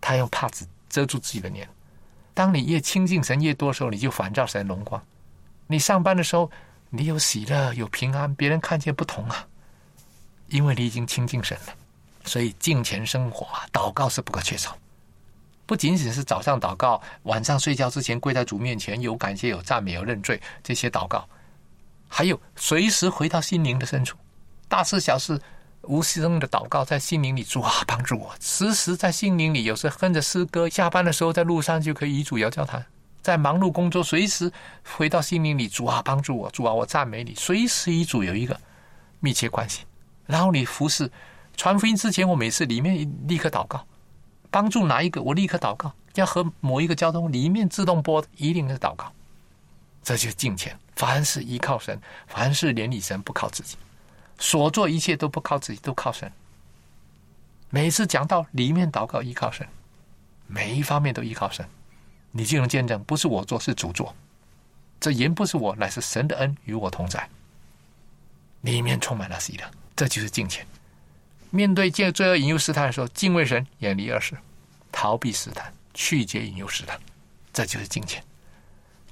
[0.00, 1.68] 他用帕子遮住自己的脸。
[2.34, 5.02] 当你越亲近神越多的时候，你就反照神荣光。
[5.66, 6.50] 你上班的时候，
[6.90, 9.46] 你有喜乐有平安，别人看见不同啊，
[10.48, 11.74] 因为你已经亲近神了。
[12.24, 14.76] 所以敬虔生活啊，祷告是不可缺少。
[15.66, 21.28] 不仅仅是早上祷告，晚上睡觉之前跪在主面前，有感谢、有赞美、有认罪这些祷告，
[22.08, 24.16] 还有随时回到心灵的深处，
[24.68, 25.40] 大事小事
[25.82, 28.34] 无声的祷告，在心灵里，主啊，帮助我。
[28.40, 32.84] 时时在心灵里，有时哼着诗歌，下班的时候在路上就可以与主遥交谈。
[33.20, 34.50] 在忙碌工作，随时
[34.96, 37.34] 回到心灵里，主啊，帮助我，主啊，我赞美你。
[37.34, 38.58] 随时与主有一个
[39.20, 39.84] 密切关系。
[40.26, 41.10] 然后你服侍
[41.56, 43.84] 传福音之前，我每次里面立刻祷告，
[44.50, 45.92] 帮助哪一个，我立刻祷告。
[46.14, 49.10] 要和某一个交通里面自动播，一定是祷告。
[50.02, 53.76] 这就是敬虔，凡事依靠神，凡事连理神，不靠自己。
[54.42, 56.30] 所做一切都不靠自己，都靠神。
[57.70, 59.64] 每次讲到里面祷告依靠神，
[60.48, 61.64] 每一方面都依靠神，
[62.32, 64.12] 你就能见证，不是我做，是主做。
[64.98, 67.26] 这言不是我，乃是神的恩与我同在。
[68.62, 70.66] 里面充满了喜乐，这就是敬虔。
[71.50, 74.36] 面对见罪恶引诱试探的时候，敬畏神，远离恶事，
[74.90, 76.98] 逃避试探，去结引诱试探，
[77.52, 78.20] 这就是敬虔。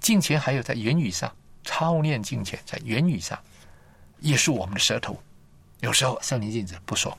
[0.00, 3.38] 敬虔还有在言语上操练敬虔，在言语上。
[4.22, 5.20] 约束我们的舌头，
[5.80, 7.16] 有时候圣灵禁止不说，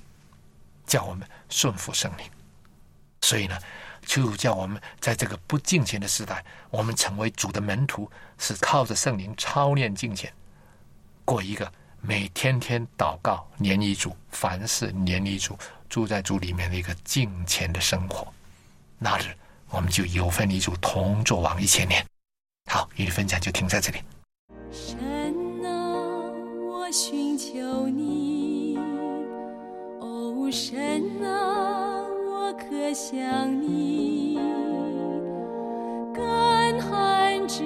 [0.86, 2.26] 叫我们顺服圣灵。
[3.22, 3.58] 所以呢，
[4.06, 10.32] 就叫我们在这个不敬虔的时代，我们成为主的门徒，是靠着圣灵操练敬虔，
[11.24, 18.28] 过一个每天天祷告、黏于主、凡事黏于主、住在主里面的一个敬虔的生活。
[18.98, 19.36] 那日
[19.70, 22.06] 我们就有份与主同作王一千年。
[22.72, 25.20] 好，与你分享就停在这里。
[26.91, 28.77] 寻求你，
[30.01, 34.38] 哦神啊，我可想你，
[36.13, 37.63] 干旱之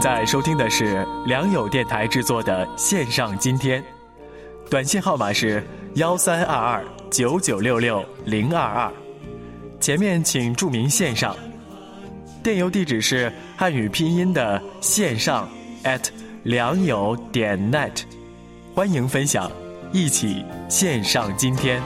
[0.00, 3.82] 现在收听的是良友电台制作的线上今天，
[4.70, 5.60] 短信号码是
[5.94, 8.92] 幺三二二九九六六零二二，
[9.80, 11.34] 前面请注明线上，
[12.44, 15.48] 电邮地址是汉语拼音的线上
[15.82, 16.04] at
[16.44, 18.02] 良友点 net，
[18.76, 19.50] 欢迎分享，
[19.90, 21.82] 一起线上今天。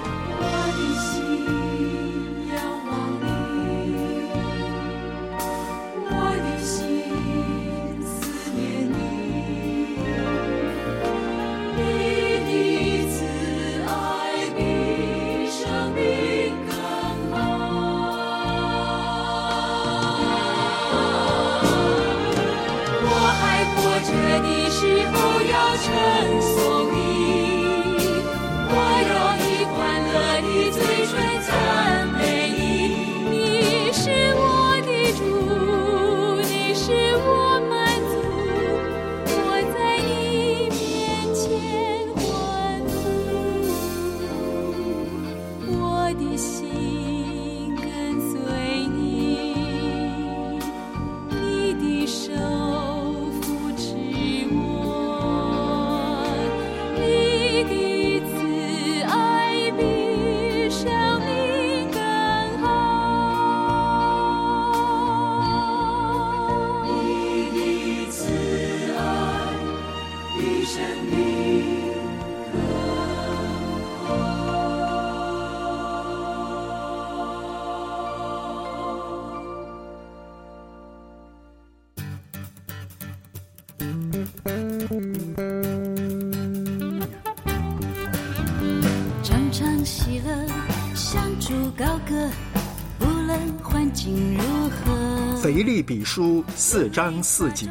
[96.14, 97.66] 书四章四节，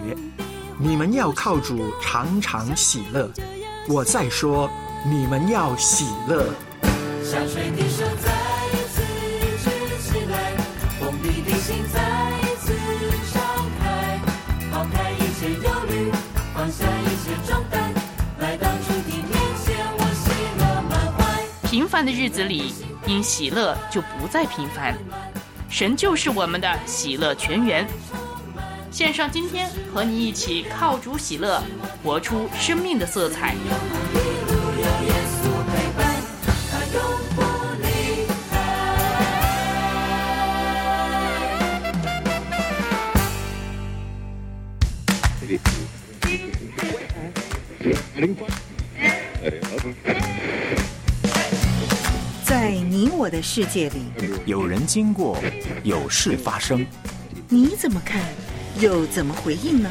[0.80, 3.30] 你们要靠主常常喜乐。
[3.88, 4.67] 我再说，
[5.05, 6.51] 你们要喜乐。
[11.22, 12.01] 你的心再
[12.41, 12.74] 一次
[13.32, 13.43] 敞
[13.80, 14.20] 开，
[14.72, 16.11] 抛开一切忧虑，
[16.55, 17.93] 放下一切重担，
[18.39, 21.45] 来到主的面前，我喜乐满怀。
[21.70, 22.74] 平凡的日子里，
[23.05, 24.97] 因喜乐就不再平凡。
[25.70, 27.88] 神就是我们的喜乐泉源。
[29.02, 31.60] 线上今天和你一起靠主喜乐，
[32.04, 33.56] 活出生命的色彩。
[52.45, 54.04] 在你我的世界里，
[54.45, 55.39] 有人经过，
[55.82, 56.86] 有事发生。
[57.49, 58.22] 你怎么看，
[58.82, 59.89] 又怎么回应呢？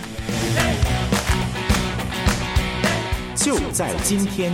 [3.36, 4.52] 就在今天。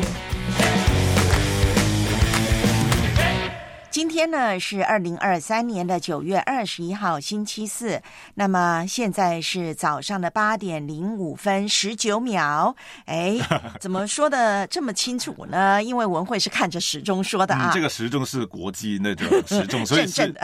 [4.17, 8.01] 天呢是二零二三年的九月二十一号，星期四。
[8.37, 12.75] 那么现在是早上的八点零五分十九秒。
[13.05, 13.39] 哎，
[13.79, 15.83] 怎么 说的这么清楚呢？
[15.83, 17.71] 因为文慧是看着时钟说的啊。
[17.71, 20.35] 嗯、这个时钟是国际那种 时钟，所以是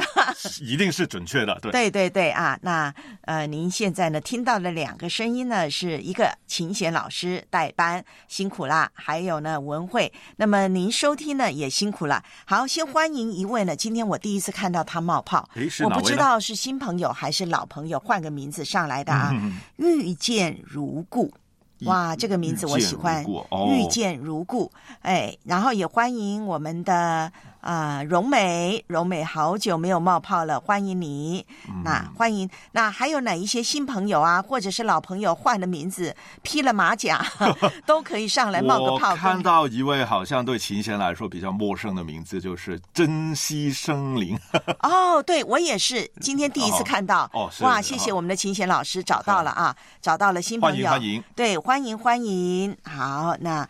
[0.62, 1.58] 一定是准确的。
[1.62, 2.58] 对对对对啊！
[2.60, 2.92] 那
[3.22, 10.12] 呃，您现在呢听到的两个声音呢，是一个琴弦老师代班，辛苦啦；还有呢文慧。
[10.36, 12.22] 那么您收听呢也辛苦了。
[12.44, 15.48] 好，先欢迎一位呢，今天我第一次看到他冒泡，
[15.84, 19.30] 我不知道是新朋友还是老朋友，换个名字上来的啊。
[19.32, 21.32] 嗯、遇见如故，
[21.84, 23.24] 哇，这个名字我喜欢。
[23.68, 27.32] 遇见如故，哎，然后也欢迎我们的。
[27.62, 31.46] 啊，荣美，荣美，好久没有冒泡了，欢迎你。
[31.68, 37.24] 嗯、那欢迎，那还有哪一些新朋友啊，或者是老朋友换了名字、披了马甲，
[37.86, 39.12] 都可以上来冒个泡。
[39.12, 44.36] 我看到一位好像对琴弦来说比较陌生的名字，就是珍惜生灵。
[44.82, 47.30] 哦，对我也是，今天第一次看到。
[47.32, 51.24] 哦，哇，谢谢我们的琴弦老师找到了啊，找到了新朋友，欢迎欢迎。
[51.36, 52.76] 对，欢迎欢迎。
[52.82, 53.64] 好，那。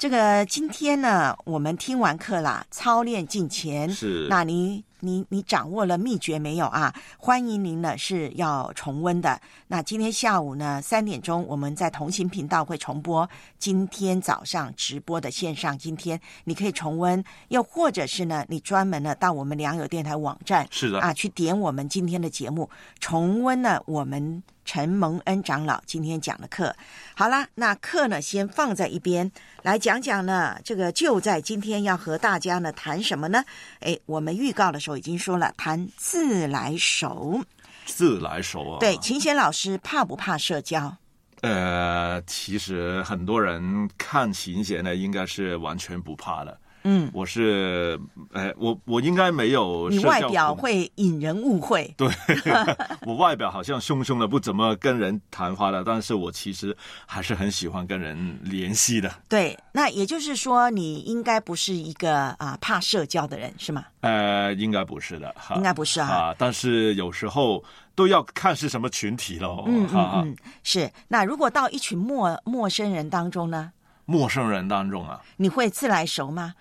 [0.00, 3.86] 这个今天呢，我们听完课啦，操练进前。
[3.90, 6.94] 是，那你你你掌握了秘诀没有啊？
[7.18, 9.40] 欢迎您呢是要重温的。
[9.68, 13.28] 那今天下午呢三点钟，我们在同行频道会重播
[13.58, 15.76] 今天早上直播的线上。
[15.76, 24.42] 今天你可以重温，又或者是呢，你专门呢到我们良友电台网站，是的啊，去点我们今天的节目，重温呢我们。
[24.62, 26.76] 陈蒙恩长老今天讲的课，
[27.16, 29.28] 好啦，那课呢先放在一边，
[29.62, 33.42] 来讲讲呢，这个就在今天要和大家呢谈什么呢？
[33.80, 37.42] 哎，我们预告的时候已经说了，谈自来熟。
[37.86, 40.96] 自来熟啊，对，琴弦老师怕不怕社交？
[41.40, 46.58] 呃，其实很多人看琴弦呢，应该是完全不怕的。
[46.82, 47.98] 嗯，我是，
[48.32, 49.88] 哎，我我应该没有。
[49.90, 51.92] 你外表会引人误会。
[51.96, 52.08] 对，
[53.06, 56.76] 我外表好像凶凶的，不怎么跟人谈话的，但是我其实
[57.06, 59.12] 还是很喜欢跟人联系的。
[59.28, 63.84] 对，那也就是说，你应该不是一个啊怕社交的人，是吗？
[64.00, 66.08] 呃，应该不是的，应该不是啊。
[66.08, 67.62] 啊，但是有时候
[67.94, 69.64] 都要看是什么群体喽。
[69.66, 70.90] 嗯嗯嗯，是。
[71.08, 73.72] 那如果到一群陌陌生人当中呢？
[74.06, 76.54] 陌生人当中啊，你会自来熟吗？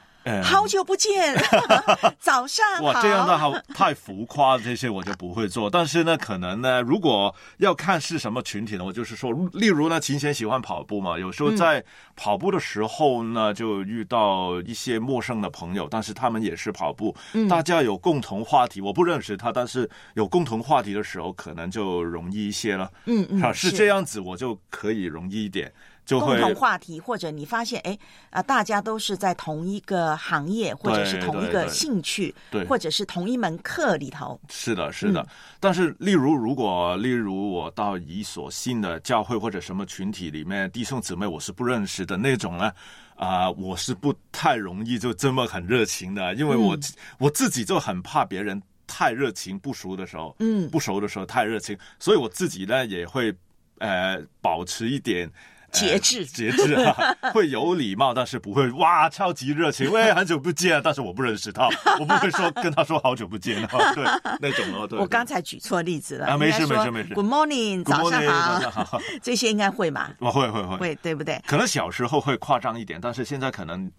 [0.43, 1.35] 好久不见，
[2.19, 2.83] 早上好。
[2.85, 5.69] 哇，这样的好太浮夸，这些我就不会做。
[5.69, 11.83] 但是呢，可能呢，如果要看是什么群体呢，我就是说，例如呢，琴弦喜欢跑步嘛，有时候在
[12.15, 18.81] 跑步的时候呢，就遇到一些陌生的朋友，但是他们也是跑步，嗯大家有共同话题。
[18.81, 22.91] 我不认识他，但是有共同话题的时候，可能就容易一些了。
[23.05, 25.71] 嗯嗯，啊，是这样子，我就可以容易一点。
[26.09, 27.95] 就会共同话题，或者你发现，哎
[28.31, 34.39] 啊，大家都是在同一个行业，或者是同一个兴趣，对，或者是同一门课里头。
[34.49, 35.21] 是的，是的。
[35.21, 35.27] 嗯、
[35.59, 42.73] 但是，例如，如果例如我到一所新的教会或者什么群体里面，弟兄姊妹我是不认识的那种呢，
[43.13, 46.81] 啊、呃，我是不太容易就这么很热情的，因为我、嗯、
[47.19, 53.31] 我自己就很怕别人太热情，不熟的时候，嗯，不熟的时候太热情，所以我自己呢也会
[53.77, 55.31] 呃保持一点。
[55.71, 59.91] 节制，呃、节制啊，会有礼貌，但是不会哇超级热情。
[59.91, 61.67] 喂，很久不见，但是我不认识他，
[61.99, 64.03] 我不会说跟他说好久不见啊，对
[64.41, 64.87] 那种哦。
[64.87, 67.13] 对，我刚才举错例子了啊，没事没事没事。
[67.13, 70.09] Good morning，早上好，早上好，这些应该会嘛？
[70.19, 71.41] 我会会会会，对不对？
[71.45, 73.89] 可能小时候会夸张一点，但是现在可能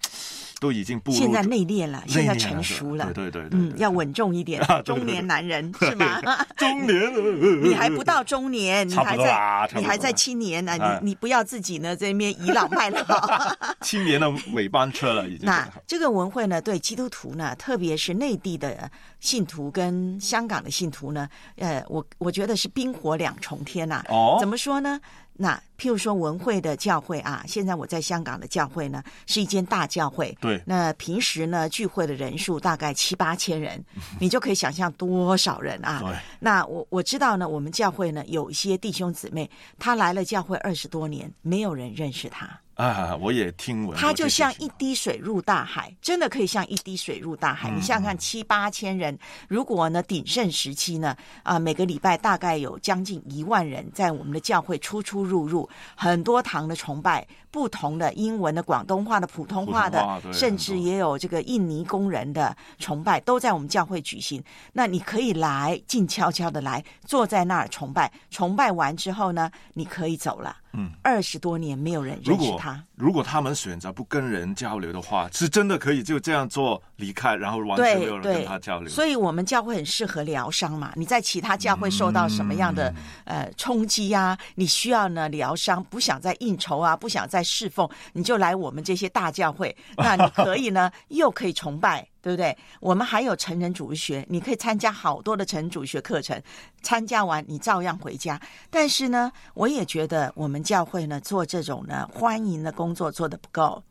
[0.61, 6.21] 都已经步入现在内敛了，内现在成熟了，对对对对嗯，要稳重一点 中年男人是吗？
[6.57, 13.57] 中年， 你还不到中年，你还在你还在青年呢，哎你你不要自己呢这边倚老卖老。
[13.81, 15.47] 青年的尾班车了，已经。
[15.47, 25.01] 那这个文会呢，对基督徒呢，特别是内地的信徒跟香港的信徒呢，呃，我我觉得是冰火两重天呐、哦怎么说呢？
[25.43, 30.37] 那譬如说文会的教会啊，现在我在香港的教会呢，是一间大教会。
[30.39, 33.83] 对那平时呢聚会的人数大概七八千人，
[34.21, 36.03] 你就可以想象多少人啊。
[36.05, 42.47] 对那我我知道呢，我们教会呢有一些弟兄姊妹，他来了教会二十多年，没有人认识他。
[42.81, 44.13] 啊，我也听闻它。
[44.13, 47.71] 就像一滴水入大海，真的可以像一滴水入大海。
[47.71, 49.19] 嗯你想想看，七八千人，
[49.49, 64.43] 如果呢鼎盛时期呢，啊、每个礼拜大概有将近一万人在我们的教会出出入入，很多堂的崇拜，不同的英文的、广东话的、普通话的，话甚至也有这个印尼工人的崇拜，都在我们教会举行。
[64.73, 68.13] 那你可以来，静悄悄的来，坐在那儿崇拜。
[68.31, 70.57] 崇拜完之后呢，你可以走了。
[70.73, 72.85] 嗯，二十多年没有人认识他。
[73.01, 78.89] 如果他们选择不跟人交流的话，是真的可以就这样做离开，然后完全没有人跟他交流。
[78.89, 80.93] 所以我们教会很适合疗伤嘛。
[80.95, 82.91] 你在其他教会受到什么样的、
[83.25, 84.37] 嗯呃冲击呀？
[84.55, 89.75] 你需要呢疗伤，不想再应酬啊，不想再侍奉，你就来我们这些大教会。
[89.97, 92.07] 那你可以呢，又可以崇拜。
[92.23, 92.57] 对不对？
[92.81, 96.41] 我们还有成人主学，你可以参加好多的成人主学课程，
[96.83, 98.41] 参加完你照样回家。
[98.71, 103.83] 但是呢，我也觉得我们教会呢做这种呢欢迎的工作做的不够，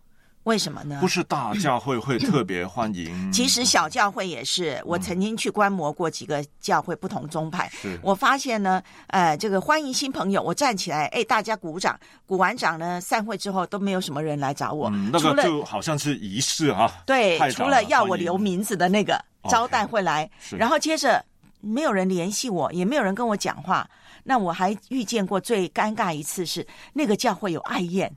[0.44, 0.98] 为什么呢？
[1.02, 16.92] 不是大教会会特别欢迎，其实小教会也是，我曾经去观摩过几个教会不同宗派，是我发现呢，呃，这个欢迎新朋友，我站起来，哎，大家鼓掌，鼓完掌呢，散会之后都没有什么人来找我，嗯，那个就好像是仪式啊。
[17.06, 21.24] 对除了要我留名字的那个招待会来，是然后接着
[21.60, 23.88] 没有人联系我，也没有人跟我讲话。
[24.24, 28.12] 那我还遇见过最尴尬一次是那个教会有爱宴。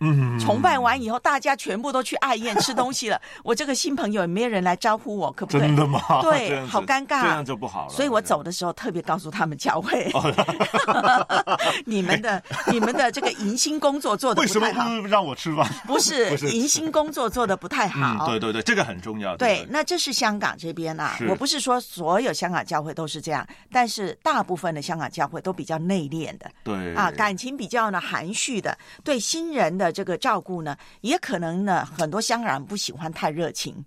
[0.00, 3.20] 嗯，崇拜完以后，大家全部都去爱宴吃东西了。
[3.44, 5.60] 我这个新朋友也没有人来招呼我，可不可以？
[5.60, 6.00] 真的吗？
[6.22, 7.92] 对，好尴尬，这样就不好了。
[7.92, 10.24] 所以我走的时候特别告诉他们教会，哦
[11.84, 15.66] 你们的你们的这个迎新工作做的为什么不太好，不让我吃饭？
[15.86, 18.26] 不是 迎新工作做的不太嗯，好。
[18.26, 19.36] 对对对，这个很重要。
[19.36, 26.50] 对，那这是香港这边啊，我不是说所有香港教会都是这样，但是大部分的香港教会都比较内敛的。
[26.64, 33.84] 对啊，感情比较呢含蓄的，对新人的这个照顾呢，也可能呢很多香港人不喜欢太热情。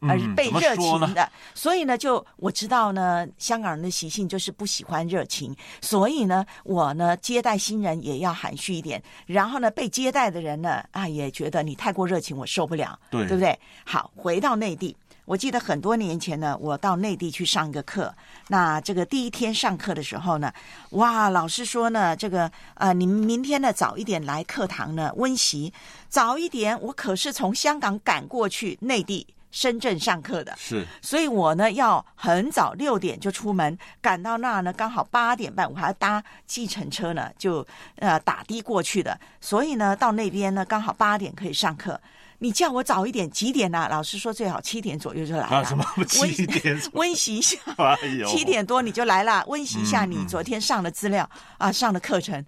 [0.00, 13.58] 而是被热情的，所以呢，就我知道呢，香港人的习性就是不喜欢热情，所以呢，我呢接待新人也要含蓄一点，然后呢，被接待的人呢，啊，也觉得你太过热情，我受不了，对对不对？
[13.86, 14.94] 好，回到内地，
[15.26, 18.14] 我记得很多年前呢，我到内地去上一个课，
[18.48, 20.50] 那这个第一天上课的时候呢，
[20.90, 25.72] 哇，老师说呢，这个呃，你们明天呢早一点来课堂呢温习，
[26.08, 29.26] 早一点，我可是从香港赶过去内地。
[29.52, 39.18] 深圳上课的，是所以我呢要很早六点就出门，赶到那儿呢刚好八点半，我还要搭计程车呢，就呃打的过去的。
[39.40, 41.98] 所以呢到那边呢刚好八点可以上课。
[42.38, 45.56] 你叫我早一点，几点呢、老师说最好七点左右就来了。
[45.56, 46.80] 啊，什么 七点？
[46.92, 51.28] 温习一下， 哎，七点多你就来了，温习一下嗯你昨天上的资料、
[51.58, 52.44] 啊，上的课程。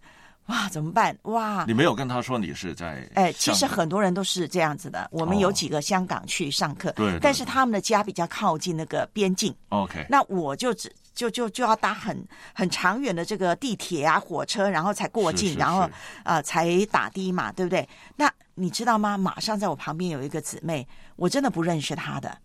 [0.46, 1.14] 哇，怎么办？
[1.24, 3.06] 哇，你没有跟他说你是在？
[3.14, 5.06] 哎，其实很多人都是这样子的。
[5.12, 15.90] 我们哦有几个香港去上课，对对但是他们的家比较靠近那个边境，OK，那我就只就就就要搭很很长远的这个地铁啊、火车，然后才过境，是是然后啊、
[16.24, 17.86] 呃才打的嘛，对不对？
[18.16, 19.16] 那你知道吗？
[19.16, 20.86] 马上在我旁边有一个姊妹，
[21.16, 22.38] 我真的不认识她的，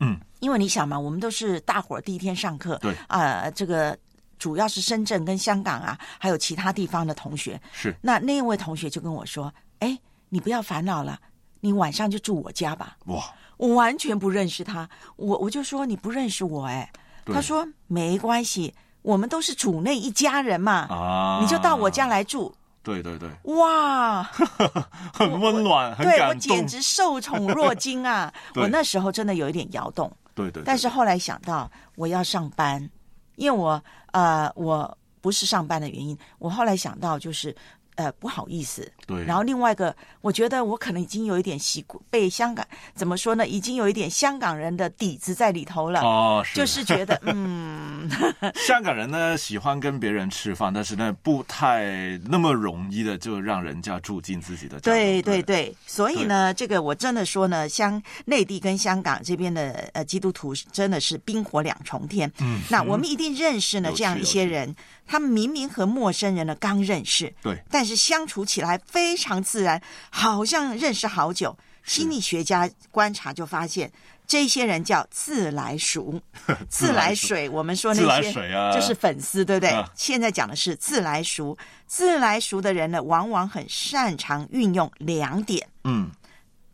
[0.00, 3.96] 嗯，因为你想嘛，我们都是大伙儿第一天上课，对啊、这个
[4.38, 9.96] 主要是深圳跟香港啊，还有其他地方的同学，是那那位同学就跟我说：“哎，
[10.28, 11.20] 你不要烦恼了，
[11.60, 13.22] 你晚上就住我家吧。”哇，
[13.56, 16.90] 我完全不认识他，我我就说你不认识我哎，
[17.26, 22.52] 他说没关系，我们都是主内一家人嘛，啊，你就到我家来住。
[22.82, 24.22] 对对对，哇，
[25.14, 26.40] 很温暖，很对我感动。
[26.40, 28.32] 简直受宠若惊啊！
[28.56, 30.64] 我那时候真的有一点摇动，对对，对。
[30.64, 32.90] 但是后来想到我要上班，
[33.36, 37.54] 因为我呃我不是上班的原因，我后来想到就是
[37.96, 38.90] 呃不好意思。
[39.06, 43.46] 对然后另外一个，我觉得我可能已经有一点习惯被香港怎么说呢？
[43.46, 46.00] 已经有一点香港人的底子在里头了。
[46.00, 48.08] 哦是就是觉得 嗯，
[48.66, 54.92] 香港人呢喜欢跟别人吃饭，但是呢不太那么容易的就让人家住进自己的家。
[54.92, 62.30] 对对对，所以呢，这个我真的说呢，香内地跟香港这边的呃基督徒真的是冰火两重天。
[62.40, 64.74] 嗯那我们一定认识呢这样一些人，
[65.06, 71.56] 他们明明和陌生人呢刚认识，对但是相处起来非常自然，好像认识好久。
[71.84, 73.90] 心理学家观察就发现，
[74.24, 76.20] 这些人叫自来熟，
[76.70, 77.48] 自来水。
[77.48, 78.32] 我们说那些
[78.72, 79.70] 就是粉丝，对不对？
[79.70, 81.58] 啊现在讲的是自来熟，
[81.88, 86.08] 自来熟的人呢，往往很擅长运用两点，嗯，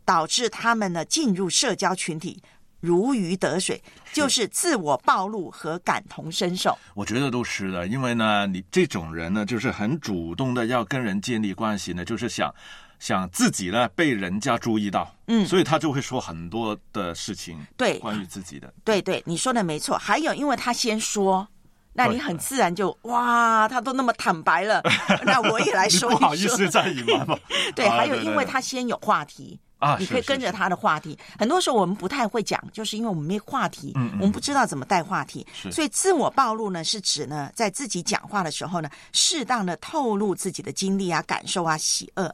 [0.05, 2.43] 导致他们呢进入社交群体
[2.79, 3.81] 如鱼得水，
[4.13, 6.77] 就是自我暴露和感同身受。
[6.93, 12.53] 我觉得都是的，因为呢，你这种人呢，就是很主动的要跟人建立关系呢，就是想
[12.99, 19.97] 想自己呢被人家注意到，嗯所以他就会说很多的事情，对关于自己的，对对，你说的没错。
[19.97, 21.47] 还有，因为他先说。
[21.91, 24.81] 那你很自然就哇，他都那么坦白了，
[25.25, 26.19] 那我也来说一说。
[26.19, 27.37] 不好意思再隐瞒吗
[27.75, 31.17] 对，啊还有因为他先有话题啊你可以跟着他的话题。
[31.37, 35.45] 很多时候我们不太会讲，就是因为我们没话题，嗯嗯我们不知道怎么带话题。
[35.71, 42.33] 所以自我暴露呢，是指呢，在自己讲话的时候呢，适当的透露自己的经历啊、感受啊、喜恶。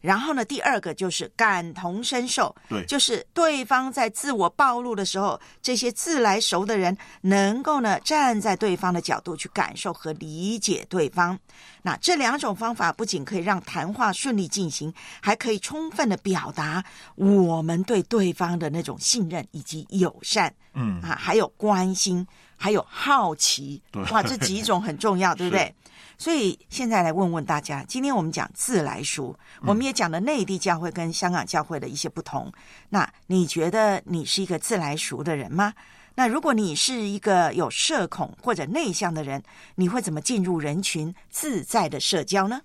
[0.00, 11.38] 然后呢，第二个就是感同身受，对就是对方在自我暴露的时候，这些自来熟的人能够呢站在对方的角度去感受和理解对方。
[11.82, 16.84] 那这两种方法不仅可以让谈话顺利进行，还可以充分的表达
[17.14, 20.52] 我们对对方的那种信任以及友善。
[20.72, 22.24] 嗯啊，还有关心，
[22.56, 25.74] 还有好奇对，哇，这几种很重要，对不对？
[26.20, 32.52] 所以现在来问问大家，今天我们讲自来熟，我们也讲了内地教会跟香港教会的一些不同。
[32.90, 35.72] 那你觉得你是一个自来熟的人吗？
[36.16, 39.42] 那如果你是一个有社恐或者内向的人，
[39.76, 42.60] 你会怎么进入人群自在的社交呢？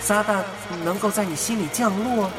[0.00, 0.42] 撒旦
[0.84, 2.30] 能够在你心里降落，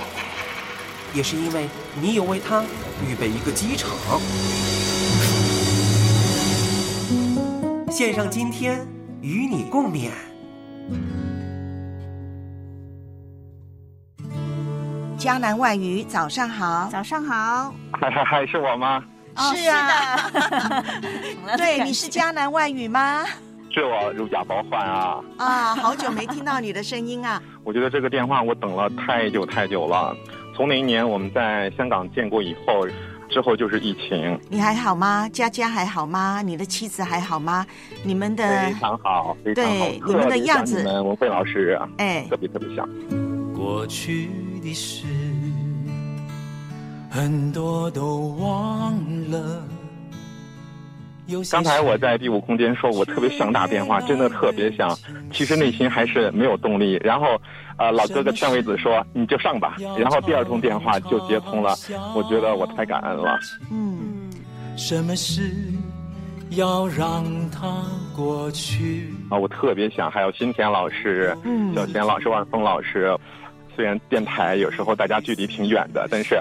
[1.13, 1.69] 也是因为
[2.01, 2.63] 你有为他
[3.07, 3.91] 预备一个机场。
[7.89, 8.85] 献上今天
[9.21, 10.09] 与你共勉。
[15.17, 19.03] 江南外语，早上好，早上好，嗨嗨嗨是我吗？
[19.55, 20.17] 是啊，
[21.57, 23.25] 对，你是江南外语吗？
[23.71, 25.19] 是我如假包换啊！
[25.37, 27.41] 啊，好久没听到你的声音啊！
[27.63, 30.15] 我觉得这个电话我等了太久太久了。
[30.55, 32.85] 从那一年我们在香港见过以后，
[33.37, 35.29] 之后就是疫情，你还好吗？
[35.31, 36.41] 佳佳还好吗？
[36.43, 37.63] 你的妻子还好吗？
[38.03, 39.69] 你们的非常好，非常好。
[39.69, 42.89] 对你们的样子们文慧老师，哎，特别特别像。
[43.53, 44.27] 过去
[44.63, 45.05] 的事，
[47.11, 48.95] 很多都忘
[49.29, 49.63] 了。
[51.51, 54.97] 刚才我在第五空间说，我特别想打电话，真的特别想，
[55.31, 56.99] 其实内心还是没有动力。
[57.03, 57.39] 然后，
[57.77, 59.77] 呃，老哥哥劝慰子说你就上吧。
[59.97, 61.75] 然后第二通电话就接通了，
[62.15, 63.37] 我觉得我太感恩了。
[63.71, 64.29] 嗯，
[64.75, 65.51] 什么事
[66.51, 67.83] 要让它
[68.15, 69.13] 过去？
[69.29, 73.15] 啊，我特别想，还有新田老师、嗯小贤老师、万峰老师。
[73.75, 76.39] 虽然电台有时候大家距离挺远的，但是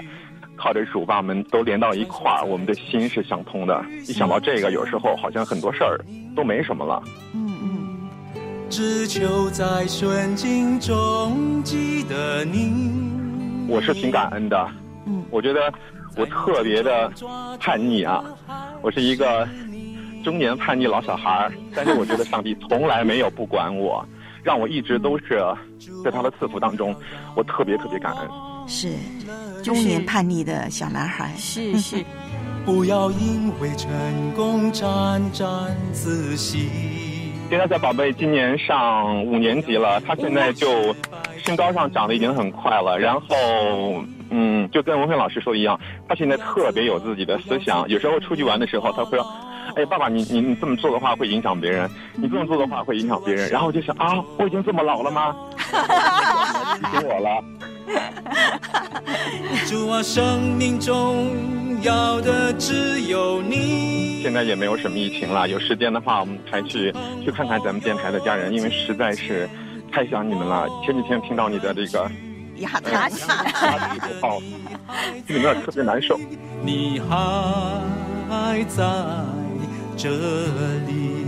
[0.55, 3.85] 靠着主把我们都连到一块儿，我们的心是相通的。
[4.07, 5.99] 一想到这个，有时候好像很多事儿
[6.35, 7.03] 都没什么了。
[8.69, 12.71] 只求在顺境中记得你。
[13.67, 14.69] 我是挺感恩的，
[15.05, 15.71] 嗯，我觉得
[16.15, 17.11] 我特别的
[17.59, 18.23] 叛逆啊，
[18.81, 19.47] 我是一个
[20.23, 24.05] 中年叛逆老小孩儿，但是我觉得上帝从来没有不管我，
[24.43, 25.41] 让我一直都是
[26.03, 26.95] 在他的赐福当中，
[27.35, 28.29] 我特别特别感恩。
[28.67, 28.93] 是
[29.63, 32.03] 中年叛逆的小男孩，是是，
[32.65, 33.89] 不要因为成
[34.33, 35.47] 功沾沾
[35.93, 37.16] 自喜。
[37.49, 40.95] 现在在宝贝今年上五年级了，他现在就
[41.45, 49.25] 身高上长得已经很快了，然后嗯，就跟文慧老师说的一样，他现在特别有自己的思想，有时候出去玩的时候，他会说。
[49.75, 53.47] 哎，爸爸，你你你这么做的话会影响别人，你这么做的话会影响别人。
[53.51, 55.35] 然后我就想啊，我已经这么老了吗？
[56.91, 57.43] 提醒我了。
[59.67, 61.27] 祝我，生命中
[61.83, 63.96] 要的只有你。
[64.21, 66.93] 现在也没有什么疫情了，有时间的话，我们还去
[67.23, 69.49] 去看看咱们电台的家人，因为实在是
[69.91, 70.67] 太想你们了。
[70.85, 72.09] 前几天听到你的这个
[72.57, 74.39] 牙牙齿牙齿不好，
[75.27, 76.19] 心里面特别难受。
[76.63, 78.85] 你还在
[79.95, 80.09] 这
[80.87, 81.25] 里。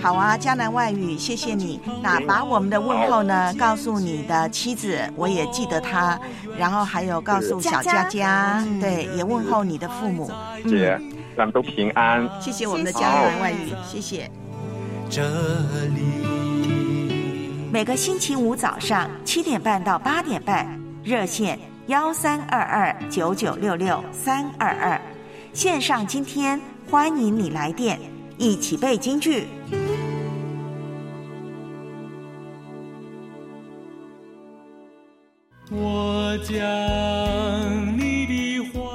[0.00, 1.80] 好啊，江南外语，谢谢你。
[2.02, 6.18] 那把我们的问候呢，告诉你的妻子，我也记得她。
[6.58, 10.28] 然后还有告诉小佳佳，对，也问候你的父母。
[10.68, 10.98] 姐，
[11.36, 12.28] 咱们都平安。
[12.40, 14.30] 谢谢我们的家人外语，谢谢。
[15.10, 15.22] 这
[15.94, 16.02] 里
[17.70, 20.66] 每个星期五早上七点半到八点半，
[21.04, 25.00] 热线幺三二二九九六六三二二，
[25.52, 26.60] 线上今天
[26.90, 27.98] 欢迎你来电，
[28.38, 29.46] 一起背京剧。
[35.70, 36.60] 我将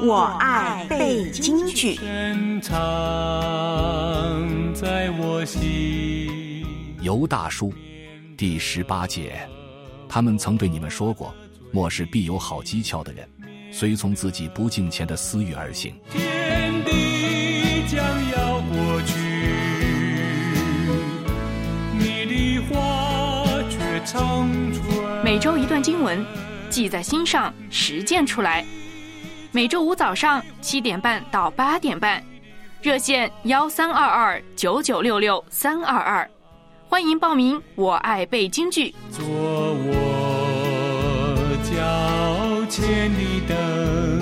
[0.07, 1.95] 我爱背京剧。
[1.95, 2.73] 深藏
[4.73, 6.65] 在我心。
[7.01, 7.73] 尤大叔，
[8.37, 9.37] 第十八节，
[10.07, 11.35] 他们曾对你们说过：
[11.73, 13.27] 末世必有好机巧的人，
[13.69, 15.93] 随从自己不敬前的私欲而行。
[16.09, 17.99] 天地将
[18.31, 19.13] 要过去，
[21.99, 24.85] 你的话却长存。
[25.21, 26.25] 每周一段经文，
[26.69, 28.65] 记在心上，实践出来。
[29.57, 32.23] 每周五早上七点半到八点半，
[32.79, 36.29] 热线幺三二二九九六六三二二，
[36.87, 37.59] 欢迎报名。
[37.73, 38.93] 我爱背京剧。
[39.09, 39.97] 做我
[41.63, 41.73] 脚
[42.69, 43.11] 前
[43.47, 44.16] 的，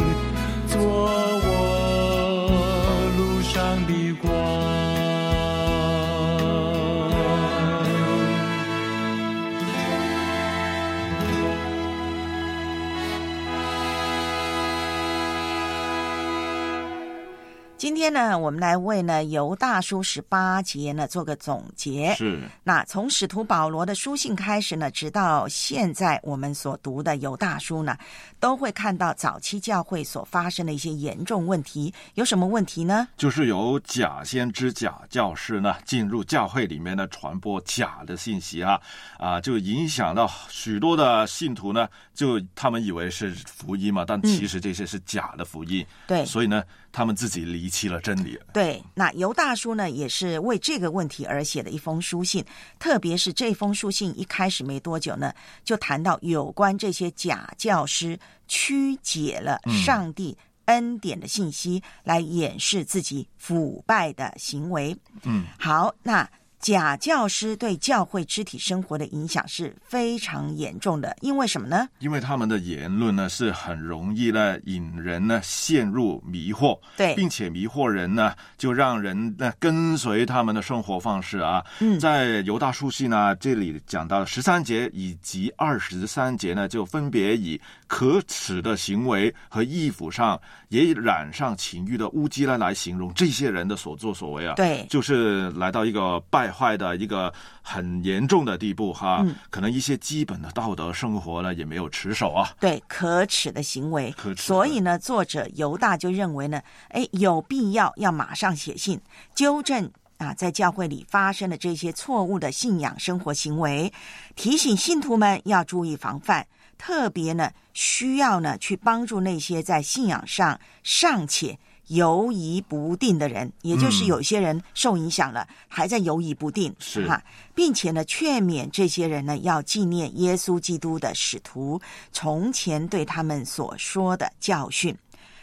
[17.77, 22.15] 今天呢，我们来为呢犹大书十八节呢做个总结。
[22.15, 22.41] 是。
[22.63, 27.97] 那从使徒保罗的书信开始呢，直到现在我们所读的犹大书呢，
[28.39, 31.93] 都会看到早期教会所发生的一些严重问题。
[32.13, 33.09] 有什么问题呢？
[33.17, 38.79] 就是有假先知、假教师呢进入教会里面呢传播假的信息啊
[39.19, 45.85] 啊，就影响到许多的信徒呢，就他们以为是福音嘛，但其实这些是假的福音。
[46.07, 46.63] 对所以呢，
[46.95, 48.39] 他们自己离弃了真理。
[48.53, 52.41] 对，那尤大叔呢，也是为这个问题而写的一封书信。
[52.79, 55.33] 特别是这封书信一开始没多久呢，
[55.65, 58.17] 就谈到有关这些假教师
[58.47, 64.95] 曲解了上帝恩典的信息，来掩饰自己腐败的行为。
[65.23, 66.25] 嗯，好，那
[66.65, 71.87] 假教师对教会肢体生活的影响是非常严重的，因为什么呢？
[71.99, 81.63] 因为他们的言论呢是很容易呢引人呢陷入迷惑，对并且迷惑人呢就让人呢跟随他们的生活方式啊。
[81.81, 94.55] 嗯在犹大书信呢这里讲到十三节以及二十三节呢，就分别以可耻的行为和衣服上也染上情欲的污迹呢来形容这些人的所作所为啊。
[94.55, 99.19] 对就是来到一个败坏的一个很严重的地步哈。
[99.21, 102.55] 嗯可能一些基本的道德生活呢也没有持守啊。
[102.59, 108.99] 对可耻的行为，可耻所以呢，作者犹大就认为呢，哎，有必要要马上写信
[109.33, 113.91] 纠正啊，在教会里发生的这些错误的信仰生活行为，
[114.35, 116.45] 提醒信徒们要注意防范，
[116.77, 121.57] 特别呢，需要呢去帮助那些在信仰上尚且。
[121.87, 127.21] 犹疑不定的人，也就是嗯有些人受影响了，还在犹疑不定，是哈，
[127.53, 131.81] 并且呢，劝勉这些人呢，要纪念耶稣基督的使徒
[132.11, 134.95] 从前对他们所说的教训。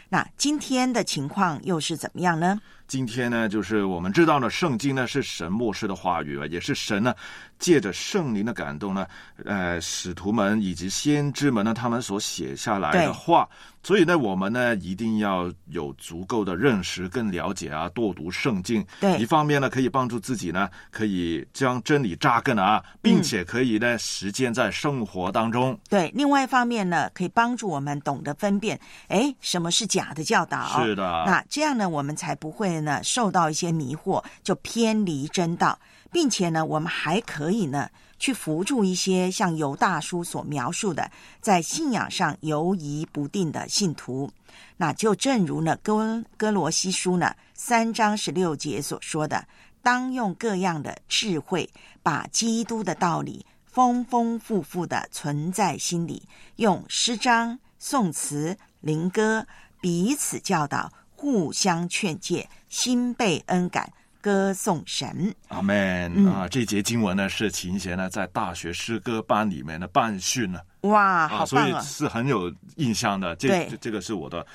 [0.09, 2.59] 那今天的情况又是怎么样呢？
[2.87, 7.15] 今天呢，就是我们知道呢，圣经呢是神末世的话语啊，也是神呢
[7.57, 9.07] 借着圣灵的感动呢，
[9.45, 13.47] 呃，使徒们以及先知们呢，他们所写下来的话。
[13.85, 18.85] 所以呢，我们呢一定要有足够的认识跟了解啊，多读圣经。
[19.01, 25.77] 对一方面呢可以帮助自己呢，可以将真理扎根啊，并且可以呢实践在生活当中。
[25.89, 28.79] 对，另外一方面呢，可以帮助我们懂得分辨，
[29.09, 30.81] 哎，什么是假的教导？
[30.81, 35.79] 是的那这样呢，我们才不会呢受到一些迷惑，就偏离真道，
[36.11, 41.09] 并且呢，我们还可以呢去扶助一些像犹大叔所描述的，
[41.41, 44.31] 在信仰上犹疑不定的信徒。
[44.77, 49.45] 那就正如呢哥哥罗西书呢三章十六节所说的，
[49.81, 51.69] 当用各样的智慧，
[52.01, 56.21] 把基督的道理丰丰富富的存在心里，
[56.57, 59.45] 用诗章、颂词、灵歌
[59.81, 60.91] 彼此教导，
[61.23, 65.33] 互相劝诫，心被恩感，歌颂神。
[65.47, 66.49] 阿门、嗯啊！
[66.49, 71.81] 这节经文呢是琴弦呢在大学诗歌班里面的办训呢哇，好啊，所以！
[71.81, 73.33] 是很有印象的。
[73.37, 74.45] 这这这个是我的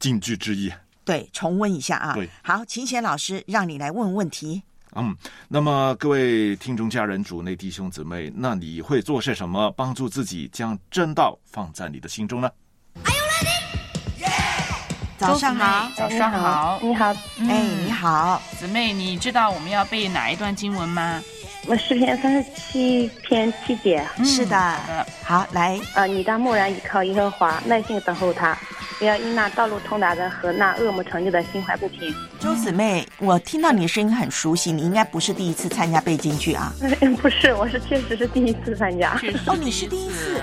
[0.00, 0.68] 禁句之一。
[1.04, 2.28] 对，重温一下啊对。
[2.42, 4.60] 好，秦贤老师，让你来问问题。
[4.96, 5.16] 嗯，
[5.46, 12.50] 那么各位听众、家人、主内弟兄姊妹，那你会做些什么帮助自己将真道放在你的心中呢？
[15.18, 17.06] 早上好，早上好，你好，
[17.48, 21.22] 哎，你好，姊妹，你知道我们要背哪一段经文吗？
[21.66, 24.06] 我诗篇三十七篇七节。
[24.24, 24.76] 是的，
[25.24, 28.56] 好，来，啊，你当默然倚靠耶和华，耐心等候他，
[28.98, 32.14] 不要因那道路通达的和那恶魔成就的心怀不平。
[32.38, 36.72] 周姊妹，我听到你的声音很熟悉，你应该不是第一次参加背京剧啊？
[37.20, 39.18] 不是，我是确实是第一次参加。
[39.46, 40.40] 哦，你是第一次。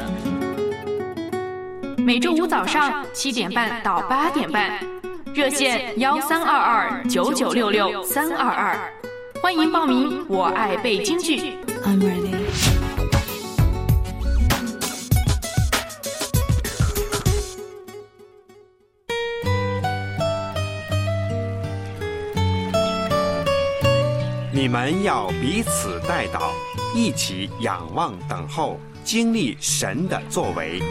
[2.04, 4.78] 每周五早上七点半到八点半，
[5.34, 8.94] 热线幺三二二九九六六三二二，
[9.42, 10.26] 欢迎报名。
[10.28, 11.54] 我爱背京剧。
[11.86, 12.36] I'm ready。
[24.52, 26.52] 你们要彼此带祷，
[26.94, 30.82] 一起仰望等候，经历神的作为。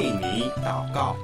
[0.00, 1.14] 为你祷告。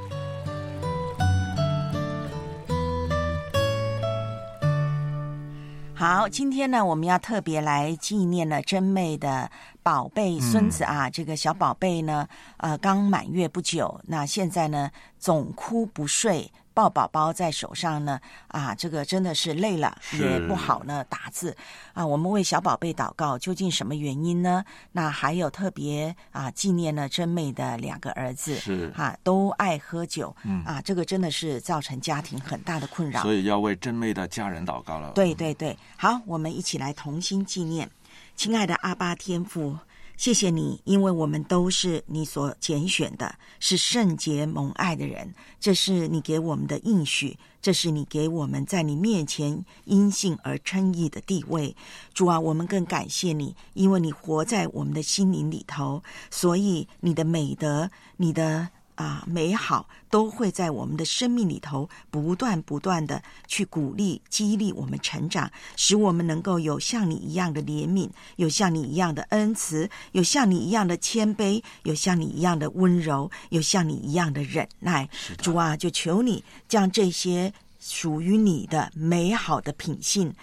[5.94, 9.50] 好，今天呢，我们要特别来纪念了真妹的
[9.82, 11.08] 宝贝孙子啊。
[11.08, 16.52] 这个小宝贝呢，呃，刚满月不久，那现在呢，总哭不睡。
[16.76, 21.56] 抱宝宝在手上呢，啊，这个真的是累了，也不好呢打字
[21.94, 22.06] 啊。
[22.06, 24.62] 我们为小宝贝祷告，究竟什么原因呢？
[24.92, 35.12] 那还有特别啊，纪念了真妹的两个儿子，是啊，都爱喝酒，嗯啊，这个真的是造成家庭很大的困扰，所以要为真妹的家人祷告了。
[35.12, 37.90] 对对对，好，我们一起来同心纪念，
[38.36, 39.78] 亲爱的阿巴天父。
[40.16, 45.34] 谢谢你，因为我们都是你所拣选的，是圣洁蒙爱的人。
[45.60, 51.76] 这是你给我们的应许，这是你给我们在你面前因信而称义的地位。
[52.14, 58.68] 主啊，我们更感谢你，因为你活在我们的心灵里头，所以你的美德，你的。
[58.96, 75.08] 啊，美好都会在我们的生命里头不断不断的去鼓励、激励我们成长，使我们能够有像你一样的怜悯，有像你一样的恩慈，有像你一样的谦卑，有像你一样的温柔，有像你一样的忍耐。
[75.38, 80.34] 主啊，就求你将这些属于你的美好的品性。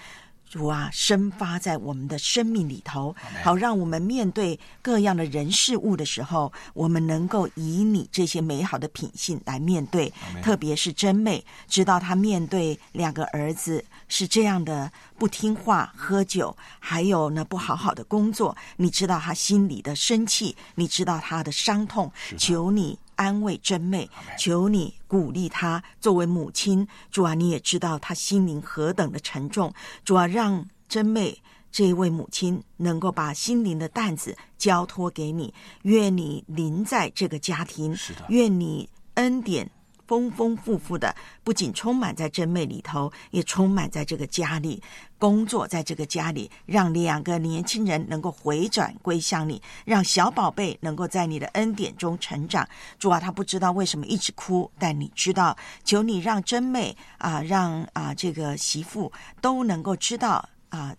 [0.53, 10.13] 主啊，生发在我们的生命里头，好让我们面对各样的人事物的时候，我们能够以你这些美好的品性来面对。
[10.43, 22.99] 特别是真妹，知道她面对两个儿子是这样的不听话、喝酒，还有呢不好好的工作，你知道她心里的生气，你知道她的伤痛，求你。
[23.15, 25.83] 安慰真妹，求你鼓励她。
[25.99, 29.73] 作为母亲，主啊，你也知道她心灵何等的沉重。
[30.03, 31.41] 主啊，让真妹
[31.71, 35.53] 这一位母亲能够把心灵的担子交托给你。
[35.83, 37.95] 愿你临在这个家庭，
[38.29, 39.69] 愿你恩典。
[40.07, 44.81] 丰丰富富的，不仅充满在真妹里头，也充满在这个家里，
[45.17, 52.67] 工作在这个家里，让两个年轻人能够回转归向你，让小宝贝能够在你的恩典中成长。
[52.99, 60.95] 主啊，他不知道为什么一直哭，但你知道，求你让真妹啊，让啊这个媳妇都能够知道啊。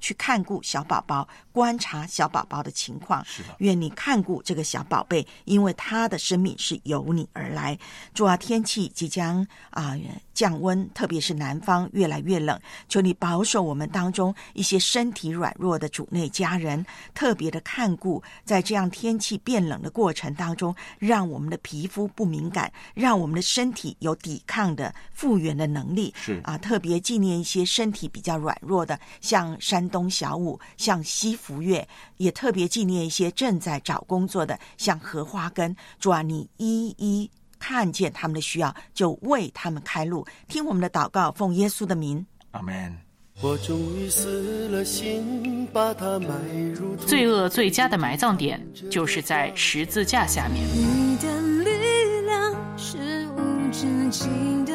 [0.00, 3.24] 去看顾小宝宝，观察小宝宝的情况。
[3.24, 7.78] 是的，愿你看顾这个小宝贝，因为他的生命是由你而来。
[8.14, 9.96] 主啊，天气即将啊
[10.34, 16.84] 降温，特别是南方越来越冷，求你保守我们当中一些身体软弱的主内家人，
[17.14, 26.12] 特别的看顾，在这样天气变冷的过程当中，让我们的皮肤不敏感，让我们的身体有抵抗的复原的能力。
[26.16, 35.74] 是啊，特别纪念一些身体比较软弱的，像山东小五，像西福月，也特别纪念一些正在找工作的，像荷花根。
[35.98, 40.26] 主啊，你一一看见他们的需要，就为他们开路。
[40.48, 42.96] 听我们的祷告，奉耶稣的名，阿门。
[43.42, 46.28] 我终于死了心，把它埋
[46.72, 48.58] 入罪恶最佳的埋葬点，
[48.90, 50.64] 就是在十字架下面。
[50.74, 52.96] 你的力量是
[53.36, 54.72] 无止境的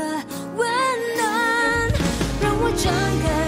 [0.56, 0.70] 温
[1.18, 1.90] 暖，
[2.40, 2.94] 让我张
[3.24, 3.41] 开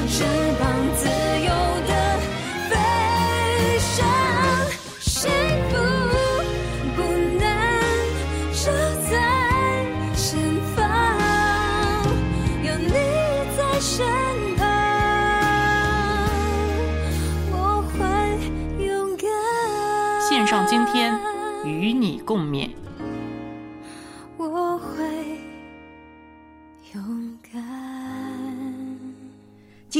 [21.83, 22.82] 与你共勉。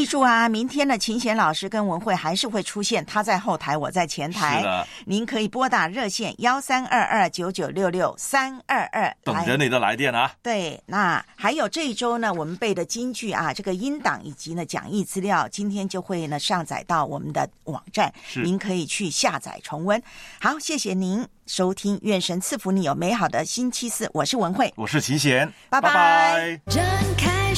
[0.04, 4.58] 记住啊，明天的秦贤老师跟文慧还是会出现，他在后台，我在前台。
[4.58, 10.30] 是的，您可以拨打热线幺三二二九九六六三二二，等着你的来电啊！
[10.44, 20.04] 对，那还有这一周呢，我们背的京剧啊，这个音档以及呢讲义资料，今天就会呢上载到我们的网站，您可以去下载重温。
[20.42, 26.84] 好，谢谢您收听，愿神赐福你有美好的星期四，我是文慧，我是秦贤，拜拜拜展
[27.18, 27.54] 开